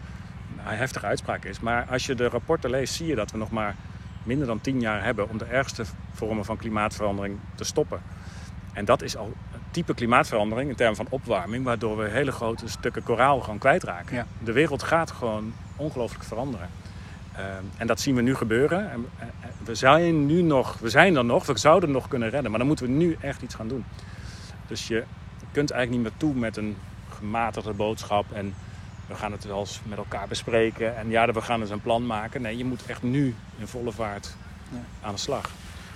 heftige 0.77 1.07
uitspraak 1.07 1.45
is. 1.45 1.61
Maar 1.61 1.87
als 1.91 2.07
je 2.07 2.15
de 2.15 2.29
rapporten 2.29 2.71
leest, 2.71 2.95
zie 2.95 3.07
je 3.07 3.15
dat 3.15 3.31
we 3.31 3.39
nog 3.39 3.51
maar 3.51 3.75
minder 4.23 4.47
dan 4.47 4.61
tien 4.61 4.81
jaar 4.81 5.05
hebben 5.05 5.29
om 5.29 5.39
de 5.39 5.45
ergste 5.45 5.85
vormen 6.15 6.45
van 6.45 6.57
klimaatverandering 6.57 7.39
te 7.55 7.65
stoppen. 7.65 8.01
En 8.73 8.85
dat 8.85 9.03
is 9.03 9.17
al 9.17 9.27
een 9.53 9.61
type 9.71 9.95
klimaatverandering 9.95 10.71
in 10.71 10.77
termen 10.77 10.97
van 10.97 11.07
opwarming, 11.11 11.65
waardoor 11.65 11.97
we 11.97 12.09
hele 12.09 12.33
grote 12.33 12.69
stukken 12.69 13.03
koraal 13.03 13.41
gewoon 13.41 13.59
kwijtraken. 13.59 14.17
Ja. 14.17 14.27
De 14.45 14.53
wereld 14.53 14.83
gaat 14.83 15.11
gewoon 15.11 15.53
ongelooflijk 15.77 16.25
veranderen. 16.25 16.69
Ehm, 17.37 17.47
en 17.77 17.87
dat 17.87 18.01
zien 18.01 18.15
we 18.15 18.23
nu 18.23 18.35
gebeuren. 18.35 18.91
En, 18.91 19.07
en- 19.19 19.31
en 19.41 19.51
we 19.65 19.75
zijn 19.75 20.27
nu 20.27 20.43
nog, 20.43 20.79
we 20.79 20.89
zijn 20.89 21.17
er 21.17 21.25
nog, 21.25 21.47
we 21.47 21.59
zouden 21.59 21.91
nog 21.91 22.09
kunnen 22.09 22.31
redden, 22.31 22.51
maar 22.51 22.59
dan 22.59 22.69
moeten 22.69 22.87
we 22.87 22.93
nu 22.93 23.17
echt 23.21 23.43
iets 23.43 23.55
gaan 23.55 23.69
doen. 23.69 23.85
Dus 24.67 24.87
je 24.89 25.05
kunt 25.53 25.71
eigenlijk 25.71 26.03
niet 26.03 26.11
meer 26.13 26.21
toe 26.21 26.35
met 26.41 26.57
een 26.57 26.77
gematigde 27.09 27.73
boodschap 27.73 28.33
en 28.33 28.55
we 29.09 29.15
gaan 29.15 29.33
het 29.33 29.45
wel 29.45 29.59
eens 29.61 29.81
met 29.85 29.99
elkaar 29.99 30.29
bespreken 30.29 30.97
en 30.97 31.11
ja, 31.11 31.33
we 31.33 31.41
gaan 31.43 31.61
eens 31.61 31.71
een 31.71 31.81
plan 31.81 32.07
maken. 32.07 32.43
Nee, 32.43 32.57
je 32.57 32.65
moet 32.65 32.87
echt 32.87 33.03
nu 33.03 33.35
in 33.59 33.67
volle 33.67 33.93
vaart 33.93 34.35
Ja. 34.71 34.79
aan 35.07 35.13
de 35.15 35.21
slag. 35.21 35.51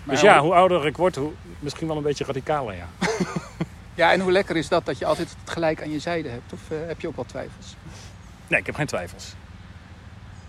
Maar 0.04 0.14
dus 0.14 0.24
ja, 0.24 0.40
hoe- 0.40 0.52
ouder 0.54 0.86
ik 0.86 0.96
word, 0.96 1.16
hoe, 1.16 1.32
misschien 1.58 1.86
wel 1.86 1.96
een 1.96 2.02
beetje 2.02 2.24
radicaler, 2.24 2.74
ja. 2.76 2.86
Ja, 3.94 4.12
en 4.12 4.20
hoe 4.20 4.32
lekker 4.32 4.56
is 4.56 4.68
dat 4.68 4.86
dat 4.86 4.98
je 4.98 5.06
altijd 5.06 5.34
het 5.40 5.50
gelijk 5.50 5.82
aan 5.82 5.90
je 5.90 5.98
zijde 5.98 6.28
hebt? 6.28 6.52
Of 6.52 6.70
eh, 6.70 6.78
heb 6.86 7.00
je 7.00 7.08
ook 7.08 7.16
wel 7.16 7.24
twijfels? 7.24 7.76
Nee, 8.48 8.60
ik 8.60 8.66
heb 8.66 8.74
geen 8.74 8.86
twijfels. 8.86 9.34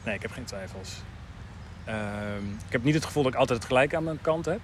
Nee, 0.04 0.16
ik 0.16 0.22
heb 0.22 0.32
geen 0.32 0.44
twijfels. 0.44 1.02
Ehm, 1.84 2.44
ik 2.68 2.72
heb 2.72 2.84
niet 2.84 2.94
het 2.94 3.06
gevoel 3.06 3.24
dat 3.24 3.34
ik 3.34 3.38
altijd 3.40 3.58
het 3.60 3.68
gelijk 3.68 3.96
aan 3.96 4.04
mijn 4.04 4.22
kant 4.22 4.46
heb. 4.46 4.60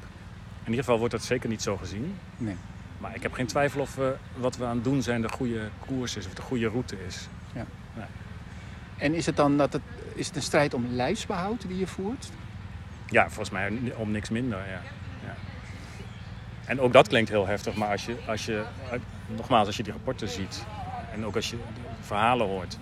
In 0.63 0.70
ieder 0.70 0.84
geval 0.84 0.98
wordt 1.00 1.13
dat 1.13 1.24
zeker 1.24 1.50
niet 1.50 1.62
zo 1.62 1.77
gezien. 1.77 2.18
Nee. 2.38 2.56
Maar 2.98 3.15
ik 3.15 3.22
heb 3.22 3.34
geen 3.34 3.46
twijfel 3.48 3.82
of 3.82 3.96
we, 3.96 4.15
wat 4.36 4.58
we 4.58 4.65
aan 4.65 4.75
het 4.75 4.84
doen 4.84 5.01
zijn 5.01 5.22
de 5.22 5.29
goede 5.29 5.70
koers 5.86 6.15
is 6.15 6.25
of 6.25 6.34
de 6.34 6.41
goede 6.41 6.68
route 6.68 7.06
is. 7.08 7.27
En 8.98 9.13
is 9.13 9.25
het 9.25 9.36
dan 9.36 9.58
dat 9.58 9.74
het, 9.74 9.82
is 10.13 10.27
het 10.27 10.36
een 10.36 10.41
strijd 10.41 10.74
om 10.74 10.88
lijfsbehoud 10.88 11.68
die 11.68 11.77
je 11.77 11.88
voert? 11.88 12.29
Ja, 13.10 13.25
volgens 13.25 13.50
mij 13.50 13.72
om 13.96 14.12
niks 14.12 14.29
minder. 14.29 14.58
Ja. 14.58 14.82
Ja. 15.25 15.36
En 16.65 16.79
ook 16.79 16.94
dat 16.94 17.08
klinkt 17.08 17.29
heel 17.29 17.48
heftig, 17.48 17.75
maar 17.75 17.91
als 17.91 18.06
je, 18.06 18.15
als 18.27 18.46
je, 18.46 18.63
eh, 18.91 19.00
nogmaals, 19.27 19.68
als 19.68 19.77
je 19.77 19.84
die 19.84 19.94
rapporten 19.94 20.29
ziet 20.29 20.63
en 21.13 21.25
ook 21.25 21.36
als 21.36 21.50
je 21.50 21.58
verhalen 22.01 22.48
hoort. 22.48 22.77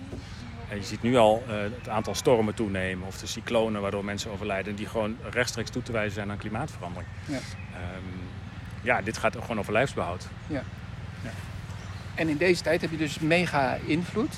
En 0.68 0.76
je 0.76 0.84
ziet 0.84 1.02
nu 1.02 1.16
al 1.16 1.42
eh, 1.48 1.54
het 1.56 1.88
aantal 1.88 2.14
stormen 2.14 2.54
toenemen 2.54 3.06
of 3.06 3.18
de 3.18 3.26
cyclonen 3.26 3.80
waardoor 3.80 4.04
mensen 4.04 4.30
overlijden, 4.30 4.74
die 4.74 4.86
gewoon 4.86 5.16
rechtstreeks 5.30 5.70
toe 5.70 5.82
te 5.82 5.92
wijzen 5.92 6.12
zijn 6.12 6.30
aan 6.30 6.36
klimaatverandering. 6.36 7.08
Ja. 7.24 7.34
Ehm, 7.34 8.04
ja, 8.82 9.02
dit 9.02 9.18
gaat 9.18 9.36
gewoon 9.40 9.58
over 9.58 9.72
lijfsbehoud. 9.72 10.28
En 12.14 12.28
in 12.28 12.36
deze 12.36 12.62
tijd 12.62 12.80
heb 12.80 12.90
je 12.90 12.96
dus 12.96 13.18
mega 13.18 13.78
invloed. 13.84 14.34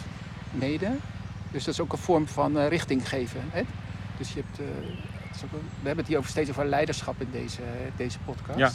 Mede. 0.50 0.88
Dus 1.50 1.64
dat 1.64 1.74
is 1.74 1.80
ook 1.80 1.92
een 1.92 1.98
vorm 1.98 2.28
van 2.28 2.58
eh, 2.58 2.68
richting 2.68 3.08
geven. 3.08 3.40
Hè? 3.50 3.62
Dus 4.18 4.32
je 4.32 4.42
hebt, 4.46 4.58
eh, 4.58 4.66
een- 5.42 5.48
we 5.50 5.86
hebben 5.86 5.96
het 5.96 6.06
hier 6.06 6.18
over 6.18 6.30
steeds 6.30 6.50
over 6.50 6.64
leiderschap 6.66 7.20
in 7.20 7.28
deze, 7.32 7.60
deze 7.96 8.18
podcast. 8.18 8.58
Ja. 8.58 8.70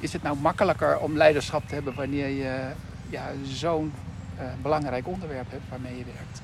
Is 0.00 0.12
het 0.12 0.22
nou 0.22 0.36
makkelijker 0.36 0.98
om 0.98 1.16
leiderschap 1.16 1.68
te 1.68 1.74
hebben 1.74 1.94
wanneer 1.94 2.28
je 2.28 2.70
ja, 3.08 3.26
zo'n 3.44 3.92
eh, 4.38 4.44
belangrijk 4.62 5.06
onderwerp 5.08 5.50
hebt 5.50 5.68
waarmee 5.68 5.98
je 5.98 6.04
werkt? 6.04 6.42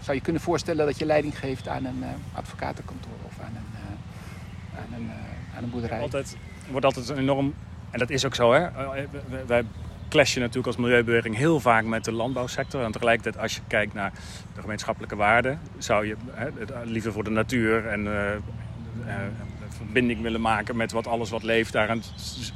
Zou 0.00 0.16
je 0.16 0.22
kunnen 0.22 0.42
voorstellen 0.42 0.86
dat 0.86 0.98
je 0.98 1.06
leiding 1.06 1.38
geeft 1.38 1.68
aan 1.68 1.84
een 1.84 2.04
advocatenkantoor 2.32 3.12
of 3.26 3.32
aan 3.40 3.52
een, 3.56 3.80
aan 4.78 5.00
een, 5.00 5.10
aan 5.56 5.62
een 5.62 5.70
boerderij? 5.70 6.00
Altijd, 6.00 6.36
wordt 6.70 6.84
altijd 6.86 7.08
een 7.08 7.18
enorm, 7.18 7.54
en 7.90 7.98
dat 7.98 8.10
is 8.10 8.24
ook 8.24 8.34
zo, 8.34 8.52
hè? 8.52 8.68
Wij- 9.46 9.64
Wij 10.08 10.16
clashen 10.16 10.40
natuurlijk 10.40 10.66
als 10.66 10.76
milieubeweging 10.76 11.36
heel 11.36 11.60
vaak 11.60 11.84
met 11.84 12.04
de 12.04 12.12
landbouwsector. 12.12 12.84
En 12.84 12.92
tegelijkertijd, 12.92 13.38
als 13.38 13.54
je 13.54 13.60
kijkt 13.66 13.94
naar 13.94 14.12
de 14.54 14.60
gemeenschappelijke 14.60 15.16
waarden, 15.16 15.60
zou 15.78 16.06
je 16.06 16.16
hè, 16.30 16.48
het, 16.58 16.70
eh, 16.70 16.78
liever 16.84 17.12
voor 17.12 17.24
de 17.24 17.30
natuur 17.30 17.86
en 17.86 18.06
eh, 18.06 18.34
eh, 18.34 18.40
verbinding 19.68 20.22
willen 20.22 20.40
maken 20.40 20.76
met 20.76 20.92
wat 20.92 21.06
alles 21.06 21.30
wat 21.30 21.42
leeft. 21.42 21.72
Daar 21.72 21.96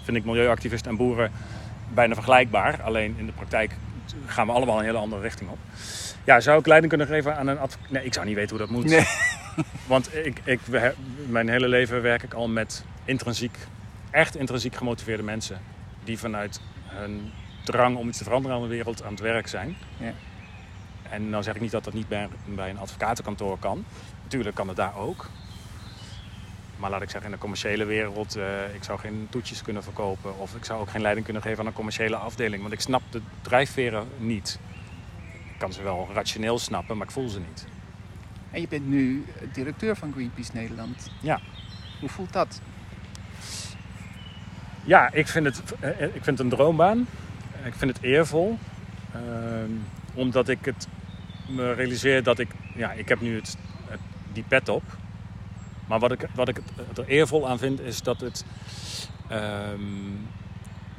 vind 0.02 0.16
ik 0.16 0.24
milieuactivisten 0.24 0.90
en 0.90 0.96
boeren 0.96 1.30
bijna 1.94 2.14
vergelijkbaar. 2.14 2.82
Alleen 2.82 3.14
in 3.18 3.26
de 3.26 3.32
praktijk 3.32 3.76
gaan 4.26 4.46
we 4.46 4.52
allemaal 4.52 4.78
een 4.78 4.84
hele 4.84 4.98
andere 4.98 5.22
richting 5.22 5.50
op. 5.50 5.58
Ja, 6.24 6.40
zou 6.40 6.58
ik 6.58 6.66
leiding 6.66 6.92
kunnen 6.92 7.10
geven 7.10 7.36
aan 7.36 7.46
een 7.46 7.58
advocaat? 7.58 7.90
Nee, 7.90 8.04
ik 8.04 8.14
zou 8.14 8.26
niet 8.26 8.34
weten 8.34 8.56
hoe 8.56 8.66
dat 8.66 8.76
moet. 8.76 8.84
Nee. 8.84 9.06
Want 9.86 10.16
ik, 10.16 10.40
ik, 10.44 10.60
mijn 11.26 11.48
hele 11.48 11.68
leven 11.68 12.02
werk 12.02 12.22
ik 12.22 12.34
al 12.34 12.48
met 12.48 12.84
intrinsiek, 13.04 13.56
echt 14.10 14.36
intrinsiek 14.36 14.74
gemotiveerde 14.74 15.22
mensen. 15.22 15.60
Die 16.04 16.18
vanuit 16.18 16.60
hun 16.86 17.32
drang 17.64 17.96
om 17.96 18.08
iets 18.08 18.18
te 18.18 18.24
veranderen 18.24 18.56
aan 18.56 18.62
de 18.62 18.68
wereld 18.68 19.02
aan 19.02 19.10
het 19.10 19.20
werk 19.20 19.48
zijn. 19.48 19.76
Ja. 19.96 20.12
En 21.10 21.30
dan 21.30 21.42
zeg 21.42 21.54
ik 21.54 21.60
niet 21.60 21.70
dat 21.70 21.84
dat 21.84 21.94
niet 21.94 22.08
bij, 22.08 22.28
bij 22.44 22.70
een 22.70 22.78
advocatenkantoor 22.78 23.58
kan. 23.58 23.84
Natuurlijk 24.22 24.54
kan 24.54 24.68
het 24.68 24.76
daar 24.76 24.96
ook. 24.96 25.28
Maar 26.76 26.90
laat 26.90 27.02
ik 27.02 27.10
zeggen, 27.10 27.30
in 27.30 27.36
de 27.36 27.40
commerciële 27.40 27.84
wereld, 27.84 28.36
eh, 28.36 28.74
ik 28.74 28.84
zou 28.84 28.98
geen 28.98 29.26
toetjes 29.30 29.62
kunnen 29.62 29.82
verkopen. 29.82 30.38
Of 30.38 30.54
ik 30.54 30.64
zou 30.64 30.80
ook 30.80 30.90
geen 30.90 31.00
leiding 31.00 31.24
kunnen 31.24 31.42
geven 31.42 31.58
aan 31.58 31.66
een 31.66 31.72
commerciële 31.72 32.16
afdeling. 32.16 32.62
Want 32.62 32.74
ik 32.74 32.80
snap 32.80 33.02
de 33.10 33.20
drijfveren 33.42 34.06
niet. 34.18 34.58
Ik 35.52 35.58
kan 35.58 35.72
ze 35.72 35.82
wel 35.82 36.08
rationeel 36.12 36.58
snappen, 36.58 36.96
maar 36.96 37.06
ik 37.06 37.12
voel 37.12 37.28
ze 37.28 37.38
niet. 37.38 37.66
En 38.50 38.60
je 38.60 38.68
bent 38.68 38.86
nu 38.86 39.24
directeur 39.52 39.96
van 39.96 40.12
Greenpeace 40.12 40.50
Nederland. 40.54 41.10
Ja. 41.20 41.40
Hoe 42.00 42.08
voelt 42.08 42.32
dat? 42.32 42.60
Ja, 44.84 45.12
ik 45.12 45.28
vind 45.28 45.46
het, 45.46 45.62
eh, 45.80 46.02
ik 46.02 46.10
vind 46.12 46.26
het 46.26 46.40
een 46.40 46.48
droombaan. 46.48 47.06
Ik 47.64 47.74
vind 47.74 47.96
het 47.96 48.02
eervol. 48.02 48.58
Ehm, 49.14 49.70
omdat 50.14 50.48
ik 50.48 50.64
het 50.64 50.88
me 51.48 51.72
realiseer 51.72 52.22
dat 52.22 52.38
ik... 52.38 52.48
Ja, 52.74 52.92
ik 52.92 53.08
heb 53.08 53.20
nu 53.20 53.36
het, 53.36 53.56
die 54.32 54.44
pet 54.48 54.68
op. 54.68 54.82
Maar 55.86 55.98
wat 55.98 56.12
ik, 56.12 56.28
wat 56.34 56.48
ik 56.48 56.60
er 56.96 57.06
eervol 57.06 57.48
aan 57.48 57.58
vind 57.58 57.80
is 57.80 58.02
dat 58.02 58.20
het... 58.20 58.44
ehm, 59.28 59.80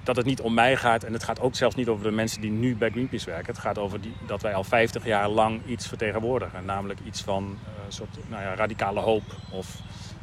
dat 0.04 0.16
het 0.16 0.26
niet 0.26 0.42
om 0.42 0.54
mij 0.54 0.76
gaat 0.76 1.04
en 1.04 1.14
het 1.14 1.24
gaat 1.24 1.40
ook 1.40 1.56
zelfs 1.56 1.76
niet 1.76 1.88
over 1.88 2.04
de 2.04 2.12
mensen 2.12 2.42
die 2.42 2.52
nu 2.52 2.76
bij 2.76 2.90
Greenpeace 2.90 3.26
werken. 3.26 3.54
Het 3.54 3.62
gaat 3.62 3.78
over 3.78 4.02
die, 4.02 4.14
dat 4.28 4.42
wij 4.42 4.54
al 4.54 4.64
50 4.64 5.06
jaar 5.06 5.30
lang 5.30 5.62
iets 5.66 5.88
vertegenwoordigen. 5.88 6.66
Namelijk 6.66 7.00
iets 7.06 7.22
van 7.22 7.58
eh, 7.66 7.72
soort 7.88 8.18
nou 8.28 8.42
ja, 8.42 8.56
radicale 8.56 9.00
hoop 9.00 9.24
of 9.50 9.78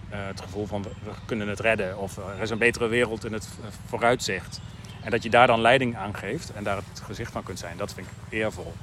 eh, 0.09 0.19
het 0.27 0.41
gevoel 0.41 0.67
van 0.67 0.83
we, 0.83 0.89
we 1.05 1.11
kunnen 1.25 1.49
het 1.49 1.61
redden 1.61 1.99
of 1.99 2.17
er 2.17 2.43
is 2.43 2.51
een 2.51 2.59
betere 2.59 2.89
wereld 2.89 3.25
in 3.25 3.33
het 3.33 3.49
eh, 3.61 3.67
vooruitzicht. 3.87 4.61
En 5.03 5.11
dat 5.11 5.23
je 5.23 5.31
daar 5.31 5.47
dan 5.47 5.61
leiding 5.61 5.97
aan 5.97 6.17
geeft 6.17 6.53
en 6.53 6.65
daar 6.65 6.77
het 6.77 7.01
gezicht 7.05 7.33
van 7.33 7.43
kunt 7.43 7.59
zijn, 7.59 7.77
dat 7.77 7.95
vind 7.95 8.07
ik 8.07 8.13
eervol. 8.39 8.75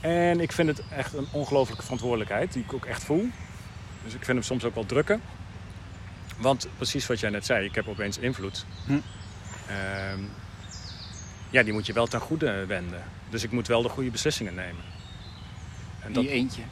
En 0.00 0.40
ik 0.40 0.52
vind 0.52 0.68
het 0.68 0.82
echt 0.88 1.14
een 1.14 1.26
ongelooflijke 1.30 1.82
verantwoordelijkheid 1.82 2.52
die 2.52 2.62
ik 2.62 2.72
ook 2.72 2.84
echt 2.84 3.04
voel. 3.04 3.28
Dus 4.04 4.12
ik 4.14 4.24
vind 4.24 4.36
hem 4.38 4.42
soms 4.42 4.64
ook 4.64 4.74
wel 4.74 4.86
drukken. 4.86 5.22
Want 6.38 6.68
precies 6.76 7.06
wat 7.06 7.20
jij 7.20 7.30
net 7.30 7.46
zei, 7.46 7.64
ik 7.64 7.74
heb 7.74 7.88
opeens 7.88 8.18
invloed. 8.18 8.64
Hm. 8.86 8.92
Ehm, 9.66 10.20
ja, 11.50 11.62
die 11.62 11.72
moet 11.72 11.86
je 11.86 11.92
wel 11.92 12.06
ten 12.06 12.20
goede 12.20 12.66
wenden. 12.66 13.02
Dus 13.30 13.42
ik 13.42 13.50
moet 13.50 13.66
wel 13.66 13.82
de 13.82 13.88
goede 13.88 14.10
beslissingen 14.10 14.54
nemen. 14.54 14.82
En 16.00 16.12
dat, 16.12 16.22
Die 16.22 16.32
eentje. 16.32 16.62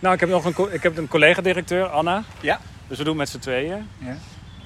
nou, 0.00 0.14
ik 0.14 0.20
heb 0.20 0.28
nog 0.28 0.44
een, 0.44 0.72
ik 0.72 0.82
heb 0.82 0.96
een 0.96 1.08
collega-directeur, 1.08 1.86
Anna. 1.86 2.24
Ja. 2.40 2.60
Dus 2.88 2.98
we 2.98 3.04
doen 3.04 3.16
met 3.16 3.28
z'n 3.28 3.38
tweeën. 3.38 3.88
Ja. 3.98 4.16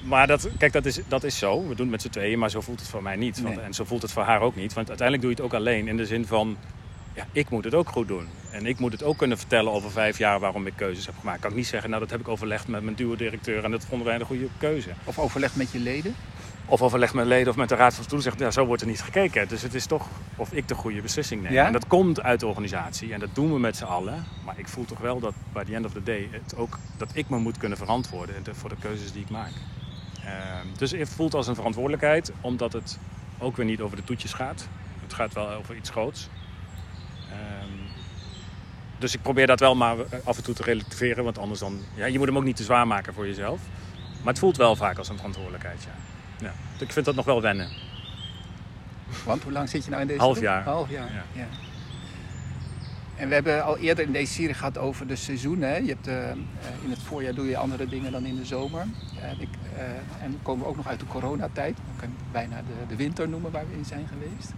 Maar 0.03 0.27
dat, 0.27 0.49
kijk, 0.57 0.73
dat 0.73 0.85
is, 0.85 0.99
dat 1.07 1.23
is 1.23 1.37
zo. 1.37 1.59
We 1.61 1.67
doen 1.67 1.77
het 1.77 1.89
met 1.89 2.01
z'n 2.01 2.09
tweeën, 2.09 2.39
maar 2.39 2.49
zo 2.49 2.61
voelt 2.61 2.79
het 2.79 2.89
voor 2.89 3.03
mij 3.03 3.15
niet. 3.15 3.41
Want, 3.41 3.55
Nee. 3.55 3.65
En 3.65 3.73
zo 3.73 3.83
voelt 3.83 4.01
het 4.01 4.11
voor 4.11 4.23
haar 4.23 4.41
ook 4.41 4.55
niet. 4.55 4.73
Want 4.73 4.87
uiteindelijk 4.87 5.27
doe 5.27 5.35
je 5.35 5.41
het 5.43 5.53
ook 5.53 5.59
alleen. 5.59 5.87
In 5.87 5.97
de 5.97 6.05
zin 6.05 6.25
van, 6.25 6.57
ja, 7.13 7.25
ik 7.31 7.49
moet 7.49 7.63
het 7.63 7.73
ook 7.73 7.89
goed 7.89 8.07
doen. 8.07 8.27
En 8.51 8.65
ik 8.65 8.79
moet 8.79 8.91
het 8.91 9.03
ook 9.03 9.17
kunnen 9.17 9.37
vertellen 9.37 9.71
over 9.71 9.91
vijf 9.91 10.17
jaar 10.17 10.39
waarom 10.39 10.67
ik 10.67 10.73
keuzes 10.75 11.05
heb 11.05 11.15
gemaakt. 11.19 11.39
Kan 11.41 11.49
ik 11.49 11.55
niet 11.55 11.67
zeggen, 11.67 11.89
nou 11.89 12.01
dat 12.01 12.11
heb 12.11 12.19
ik 12.19 12.27
overlegd 12.27 12.67
met 12.67 12.83
mijn 12.83 12.95
duo-directeur 12.95 13.63
en 13.63 13.71
dat 13.71 13.85
vonden 13.85 14.07
wij 14.07 14.15
een 14.15 14.25
goede 14.25 14.47
keuze. 14.57 14.89
Of 15.03 15.19
overleg 15.19 15.55
met 15.55 15.71
je 15.71 15.79
leden. 15.79 16.15
Of 16.69 16.81
overleg 16.81 17.13
met 17.13 17.25
leden 17.25 17.49
of 17.49 17.55
met 17.55 17.69
de 17.69 17.75
raad 17.75 17.93
van 17.95 18.05
toezicht. 18.05 18.39
Ja, 18.39 18.51
zo 18.51 18.65
wordt 18.65 18.81
er 18.81 18.87
niet 18.87 19.01
gekeken. 19.01 19.47
Dus 19.47 19.61
het 19.61 19.73
is 19.73 19.85
toch 19.85 20.07
of 20.35 20.51
ik 20.51 20.67
de 20.67 20.75
goede 20.75 21.01
beslissing 21.01 21.41
neem. 21.41 21.51
Ja? 21.53 21.65
En 21.65 21.71
dat 21.71 21.87
komt 21.87 22.21
uit 22.21 22.39
de 22.39 22.47
organisatie 22.47 23.13
en 23.13 23.19
dat 23.19 23.29
doen 23.33 23.53
we 23.53 23.59
met 23.59 23.75
z'n 23.77 23.83
allen. 23.83 24.25
Maar 24.45 24.53
ik 24.57 24.67
voel 24.67 24.85
toch 24.85 24.99
wel 24.99 25.19
dat 25.19 25.33
bij 25.53 25.63
the 25.65 25.75
end 25.75 25.85
of 25.85 25.91
the 25.93 26.03
day 26.03 26.27
het 26.31 26.55
ook 26.55 26.77
dat 26.97 27.09
ik 27.13 27.29
me 27.29 27.37
moet 27.37 27.57
kunnen 27.57 27.77
verantwoorden 27.77 28.43
de- 28.43 28.55
voor 28.55 28.69
de 28.69 28.75
keuzes 28.79 29.11
die 29.11 29.21
ik 29.21 29.29
maak. 29.29 29.51
Ehm, 30.27 30.67
dus 30.77 30.91
het 30.91 31.09
voelt 31.09 31.33
als 31.33 31.47
een 31.47 31.55
verantwoordelijkheid, 31.55 32.31
omdat 32.41 32.73
het 32.73 32.99
ook 33.37 33.55
weer 33.55 33.65
niet 33.65 33.81
over 33.81 33.97
de 33.97 34.03
toetjes 34.03 34.33
gaat. 34.33 34.67
Het 35.01 35.13
gaat 35.13 35.33
wel 35.33 35.49
over 35.49 35.75
iets 35.75 35.89
groots. 35.89 36.29
Ehm, 37.29 37.71
dus 38.97 39.13
ik 39.13 39.21
probeer 39.21 39.47
dat 39.47 39.59
wel 39.59 39.75
maar 39.75 39.95
af 40.23 40.37
en 40.37 40.43
toe 40.43 40.53
te 40.53 40.63
relativeren, 40.63 41.23
want 41.23 41.37
anders 41.37 41.59
dan... 41.59 41.79
Ja, 41.95 42.05
je 42.05 42.17
moet 42.17 42.27
hem 42.27 42.37
ook 42.37 42.43
niet 42.43 42.55
te 42.55 42.63
zwaar 42.63 42.87
maken 42.87 43.13
voor 43.13 43.27
jezelf. 43.27 43.61
Maar 44.17 44.33
het 44.33 44.39
voelt 44.39 44.57
wel 44.57 44.75
vaak 44.75 44.97
als 44.97 45.09
een 45.09 45.15
verantwoordelijkheid, 45.15 45.83
ja. 45.83 46.47
ja. 46.47 46.53
Ik 46.85 46.91
vind 46.91 47.05
dat 47.05 47.15
nog 47.15 47.25
wel 47.25 47.41
wennen. 47.41 47.69
Want 49.25 49.43
hoe 49.43 49.51
lang 49.51 49.69
zit 49.69 49.83
je 49.83 49.89
nou 49.89 50.01
in 50.01 50.07
deze 50.07 50.19
Half 50.19 50.39
jaar. 50.39 50.63
Half 50.63 50.89
jaar. 50.89 51.13
Ja. 51.13 51.23
Ja. 51.33 51.47
En 53.17 53.27
we 53.27 53.33
hebben 53.33 53.63
al 53.63 53.77
eerder 53.77 54.05
in 54.05 54.11
deze 54.11 54.33
serie 54.33 54.53
gehad 54.53 54.77
over 54.77 55.07
de 55.07 55.15
seizoenen. 55.15 55.85
Je 55.85 55.89
hebt, 55.89 56.07
eh, 56.07 56.31
in 56.83 56.89
het 56.89 57.01
voorjaar 57.01 57.33
doe 57.33 57.47
je 57.47 57.57
andere 57.57 57.87
dingen 57.87 58.11
dan 58.11 58.25
in 58.25 58.35
de 58.35 58.45
zomer. 58.45 58.81
En, 59.21 59.39
ik, 59.39 59.49
eh, 59.75 60.23
en 60.23 60.39
we 60.43 60.65
ook 60.65 60.75
nog 60.75 60.87
uit 60.87 60.99
de 60.99 61.05
coronatijd. 61.05 61.77
Dan 61.77 61.95
kan 61.99 62.09
bijna 62.31 62.55
de, 62.57 62.87
de 62.87 62.95
winter 62.95 63.29
noemen 63.29 63.51
waar 63.51 63.67
we 63.69 63.77
in 63.77 63.85
zijn 63.85 64.07
geweest. 64.07 64.53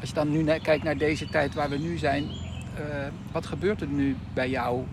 Als 0.00 0.08
je 0.08 0.14
dan 0.14 0.30
nu 0.30 0.44
kijkt 0.44 0.84
naar 0.84 0.96
deze 0.96 1.28
tijd 1.28 1.54
waar 1.54 1.68
we 1.68 1.78
nu 1.78 1.96
zijn. 1.98 2.24
eh, 2.24 3.06
wat 3.32 3.46
gebeurt 3.46 3.80
er 3.80 3.86
nu 3.86 4.16
bij 4.32 4.50
jou 4.50 4.84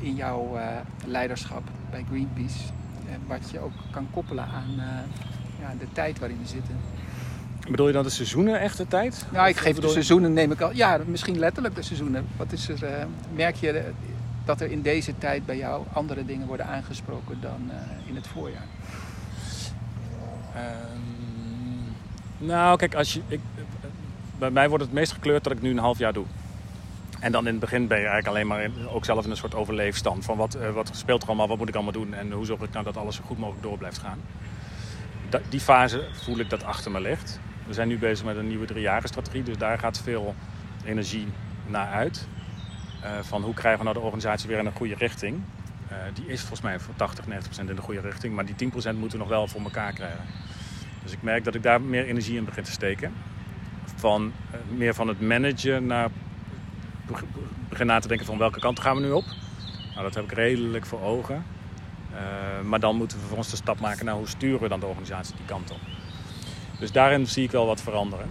in 0.00 0.14
jouw 0.14 0.58
leiderschap 1.06 1.62
bij 1.90 2.04
Greenpeace? 2.08 2.58
En 3.10 3.20
wat 3.26 3.50
je 3.50 3.58
ook 3.60 3.72
kan 3.90 4.06
koppelen 4.10 4.44
aan 4.44 4.74
ja, 5.60 5.74
de 5.78 5.86
tijd 5.92 6.18
waarin 6.18 6.38
we 6.42 6.46
zitten. 6.46 6.76
Bedoel 7.70 7.86
je 7.86 7.92
dan 7.92 8.02
de 8.02 8.10
seizoenen 8.10 8.60
echt 8.60 8.76
de 8.76 8.86
tijd? 8.88 9.26
Nou, 9.32 9.48
ik 9.48 9.56
geef 9.56 9.64
de 9.68 9.74
bedoel 9.74 9.86
je- 9.88 9.94
seizoenen, 9.94 10.32
neem 10.32 10.52
ik 10.52 10.60
al. 10.60 10.72
Ja, 10.72 10.98
misschien 11.06 11.38
letterlijk 11.38 11.74
de 11.74 11.82
seizoenen. 11.82 12.26
Wat 12.36 12.52
is 12.52 12.68
er, 12.68 12.84
eh, 12.84 13.04
merk 13.34 13.56
je 13.56 13.70
eh, 13.70 13.84
dat 14.44 14.60
er 14.60 14.70
in 14.70 14.82
deze 14.82 15.18
tijd 15.18 15.46
bij 15.46 15.56
jou 15.56 15.84
andere 15.92 16.24
dingen 16.24 16.46
worden 16.46 16.66
aangesproken 16.66 17.38
dan 17.40 17.70
eh, 17.70 18.08
in 18.08 18.14
het 18.14 18.26
voorjaar? 18.26 18.66
Ehm, 20.54 22.46
nou, 22.46 22.76
kijk, 22.76 22.94
als 22.94 23.12
je, 23.12 23.20
ik, 23.28 23.40
bij 24.38 24.50
mij 24.50 24.68
wordt 24.68 24.84
het 24.84 24.92
meest 24.92 25.12
gekleurd 25.12 25.44
dat 25.44 25.52
ik 25.52 25.62
nu 25.62 25.70
een 25.70 25.78
half 25.78 25.98
jaar 25.98 26.12
doe. 26.12 26.24
En 27.20 27.32
dan 27.32 27.46
in 27.46 27.50
het 27.52 27.60
begin 27.60 27.86
ben 27.86 27.98
je 27.98 28.06
eigenlijk 28.06 28.34
alleen 28.36 28.46
maar 28.46 28.62
in- 28.62 28.88
ook 28.88 29.04
zelf 29.04 29.24
in 29.24 29.30
een 29.30 29.36
soort 29.36 29.54
overleefstand. 29.54 30.24
Van 30.24 30.36
wat, 30.36 30.54
eh, 30.54 30.70
wat 30.70 30.90
speelt 30.92 31.22
er 31.22 31.28
allemaal, 31.28 31.48
wat 31.48 31.58
moet 31.58 31.68
ik 31.68 31.74
allemaal 31.74 31.92
doen 31.92 32.14
en 32.14 32.32
hoe 32.32 32.44
zorg 32.46 32.60
ik 32.60 32.72
nou 32.72 32.84
dat 32.84 32.96
alles 32.96 33.16
zo 33.16 33.22
goed 33.26 33.38
mogelijk 33.38 33.62
door 33.62 33.78
blijft 33.78 33.98
gaan. 33.98 34.18
Die 35.48 35.60
fase 35.60 36.04
voel 36.12 36.38
ik 36.38 36.50
dat 36.50 36.64
achter 36.64 36.90
me 36.90 37.00
ligt. 37.00 37.38
We 37.66 37.72
zijn 37.72 37.88
nu 37.88 37.98
bezig 37.98 38.24
met 38.24 38.36
een 38.36 38.48
nieuwe 38.48 38.66
driejarenstrategie, 38.66 39.42
dus 39.42 39.58
daar 39.58 39.78
gaat 39.78 39.98
veel 40.00 40.34
energie 40.84 41.26
naar 41.66 41.88
uit. 41.88 42.26
Eh, 43.02 43.10
van 43.22 43.42
hoe 43.42 43.54
krijgen 43.54 43.78
we 43.78 43.84
nou 43.84 43.96
de 43.96 44.02
organisatie 44.04 44.48
weer 44.48 44.58
in 44.58 44.66
een 44.66 44.72
goede 44.72 44.94
richting. 44.94 45.40
Eh, 45.88 45.96
die 46.14 46.26
is 46.26 46.40
volgens 46.40 46.60
mij 46.60 46.78
voor 46.78 46.94
80, 46.96 47.26
90 47.26 47.46
procent 47.48 47.68
in 47.70 47.76
de 47.76 47.82
goede 47.82 48.00
richting, 48.00 48.34
maar 48.34 48.44
die 48.46 48.54
10 48.54 48.70
procent 48.70 48.98
moeten 48.98 49.18
we 49.18 49.24
nog 49.24 49.32
wel 49.32 49.46
voor 49.48 49.60
elkaar 49.60 49.92
krijgen. 49.92 50.24
Dus 51.02 51.12
ik 51.12 51.22
merk 51.22 51.44
dat 51.44 51.54
ik 51.54 51.62
daar 51.62 51.80
meer 51.80 52.06
energie 52.06 52.36
in 52.36 52.44
begin 52.44 52.62
te 52.62 52.70
steken. 52.70 53.12
Van, 53.96 54.32
eh, 54.50 54.58
meer 54.76 54.94
van 54.94 55.08
het 55.08 55.20
managen 55.20 55.86
naar 55.86 56.08
beg- 57.06 57.24
begin 57.68 57.86
na 57.86 57.98
te 57.98 58.08
denken 58.08 58.26
van 58.26 58.38
welke 58.38 58.60
kant 58.60 58.80
gaan 58.80 58.96
we 58.96 59.02
nu 59.02 59.10
op. 59.10 59.24
Nou, 59.90 60.02
dat 60.02 60.14
heb 60.14 60.24
ik 60.24 60.32
redelijk 60.32 60.86
voor 60.86 61.00
ogen. 61.00 61.44
Maar 62.64 62.80
dan 62.80 62.96
moeten 62.96 63.18
we 63.20 63.26
voor 63.26 63.36
ons 63.36 63.50
de 63.50 63.56
stap 63.56 63.80
maken 63.80 64.04
naar 64.04 64.14
hoe 64.14 64.28
sturen 64.28 64.60
we 64.60 64.68
dan 64.68 64.80
de 64.80 64.86
organisatie 64.86 65.34
die 65.36 65.44
kant 65.46 65.70
op. 65.70 65.78
Dus 66.82 66.92
daarin 66.92 67.26
zie 67.26 67.44
ik 67.44 67.50
wel 67.50 67.66
wat 67.66 67.80
veranderen. 67.80 68.26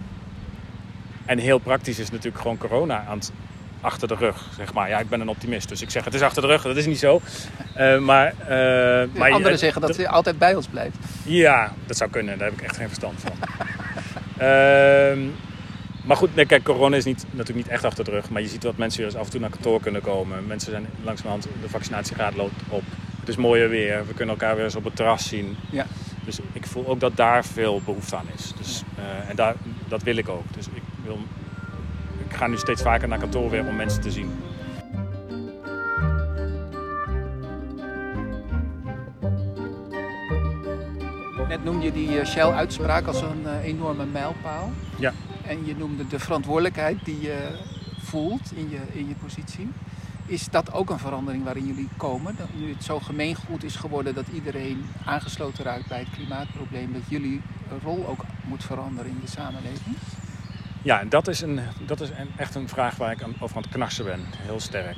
En 1.24 1.38
heel 1.38 1.58
praktisch 1.58 1.98
is 1.98 2.10
natuurlijk 2.10 2.42
gewoon 2.42 2.58
corona 2.58 3.04
aan 3.08 3.18
het, 3.18 3.32
achter 3.80 4.08
de 4.08 4.14
rug, 4.14 4.48
zeg 4.56 4.72
maar. 4.72 4.88
Ja, 4.88 4.98
ik 4.98 5.08
ben 5.08 5.20
een 5.20 5.28
optimist, 5.28 5.68
dus 5.68 5.82
ik 5.82 5.90
zeg 5.90 6.04
het 6.04 6.14
is 6.14 6.20
achter 6.20 6.42
de 6.42 6.48
rug. 6.48 6.62
Dat 6.62 6.76
is 6.76 6.86
niet 6.86 6.98
zo. 6.98 7.20
Eh, 7.74 7.98
maar, 7.98 8.26
eh, 8.26 9.08
maar 9.14 9.32
Anderen 9.32 9.58
zeggen 9.58 9.80
dat 9.80 9.96
hij 9.96 10.08
altijd 10.08 10.38
bij 10.38 10.54
ons 10.54 10.66
blijft. 10.66 10.96
ja, 11.24 11.72
dat 11.86 11.96
zou 11.96 12.10
kunnen. 12.10 12.38
Daar 12.38 12.48
heb 12.48 12.58
ik 12.58 12.64
echt 12.64 12.76
geen 12.76 12.86
verstand 12.86 13.20
van. 13.20 13.32
Ehm, 14.36 15.20
maar 16.04 16.16
goed, 16.16 16.34
nee, 16.34 16.46
kijk, 16.46 16.62
corona 16.62 16.96
is 16.96 17.04
niet, 17.04 17.24
natuurlijk 17.30 17.56
niet 17.56 17.68
echt 17.68 17.84
achter 17.84 18.04
de 18.04 18.10
rug. 18.10 18.30
Maar 18.30 18.42
je 18.42 18.48
ziet 18.48 18.62
dat 18.62 18.76
mensen 18.76 19.00
weer 19.00 19.08
eens 19.08 19.18
af 19.18 19.24
en 19.24 19.30
toe 19.30 19.40
naar 19.40 19.50
kantoor 19.50 19.80
kunnen 19.80 20.02
komen. 20.02 20.46
Mensen 20.46 20.70
zijn 20.70 20.86
langzamerhand, 21.02 21.48
de 21.62 21.68
vaccinatiegraad 21.68 22.36
loopt 22.36 22.62
op. 22.68 22.82
Het 23.20 23.28
is 23.28 23.36
mooier 23.36 23.68
weer. 23.68 24.06
We 24.06 24.14
kunnen 24.14 24.34
elkaar 24.34 24.56
weer 24.56 24.64
eens 24.64 24.76
op 24.76 24.84
het 24.84 24.96
terras 24.96 25.28
zien. 25.28 25.56
Ja. 25.70 25.86
Dus 26.24 26.38
ik 26.52 26.66
voel 26.66 26.86
ook 26.86 27.00
dat 27.00 27.16
daar 27.16 27.44
veel 27.44 27.80
behoefte 27.84 28.16
aan 28.16 28.26
is. 28.34 28.52
Dus, 28.58 28.82
eh, 28.96 29.30
en 29.30 29.36
daar, 29.36 29.54
dat 29.88 30.02
wil 30.02 30.16
ik 30.16 30.28
ook. 30.28 30.44
Dus 30.54 30.66
ik, 30.66 30.82
wil, 31.04 31.18
ik 32.28 32.34
ga 32.34 32.46
nu 32.46 32.56
steeds 32.56 32.82
vaker 32.82 33.08
naar 33.08 33.18
kantoor 33.18 33.50
weer 33.50 33.66
om 33.66 33.76
mensen 33.76 34.02
te 34.02 34.10
zien. 34.10 34.30
Net 41.48 41.64
noemde 41.64 41.84
je 41.84 41.92
die 41.92 42.18
eh, 42.18 42.26
Shell-uitspraak 42.26 43.06
als 43.06 43.20
een 43.20 43.46
eh, 43.46 43.64
enorme 43.64 44.06
mijlpaal. 44.06 44.72
Ja. 44.98 45.12
En 45.46 45.66
je 45.66 45.76
noemde 45.76 46.06
de 46.06 46.18
verantwoordelijkheid 46.18 47.04
die 47.04 47.20
je 47.20 47.36
voelt 48.02 48.52
in 48.54 48.70
je, 48.70 48.78
in 48.92 49.08
je 49.08 49.14
positie. 49.14 49.68
Is 50.26 50.48
dat 50.48 50.72
ook 50.72 50.90
een 50.90 50.98
verandering 50.98 51.44
waarin 51.44 51.66
jullie 51.66 51.88
komen? 51.96 52.34
Dat 52.38 52.48
nu 52.54 52.72
het 52.72 52.84
zo 52.84 52.98
gemeengoed 52.98 53.64
is 53.64 53.76
geworden 53.76 54.14
dat 54.14 54.24
iedereen 54.32 54.84
aangesloten 55.04 55.64
raakt 55.64 55.88
bij 55.88 55.98
het 55.98 56.08
klimaatprobleem, 56.16 56.92
dat 56.92 57.02
jullie 57.08 57.40
rol 57.82 58.06
ook 58.06 58.24
moet 58.44 58.64
veranderen 58.64 59.10
in 59.10 59.20
de 59.24 59.30
samenleving? 59.30 59.96
Ja, 60.82 61.04
dat 61.04 61.28
is, 61.28 61.40
een, 61.40 61.60
dat 61.86 62.00
is 62.00 62.08
een, 62.08 62.28
echt 62.36 62.54
een 62.54 62.68
vraag 62.68 62.96
waar 62.96 63.12
ik 63.12 63.22
aan, 63.22 63.34
over 63.40 63.56
aan 63.56 63.62
het 63.62 63.70
knarsen 63.70 64.04
ben. 64.04 64.20
Heel 64.36 64.60
sterk. 64.60 64.96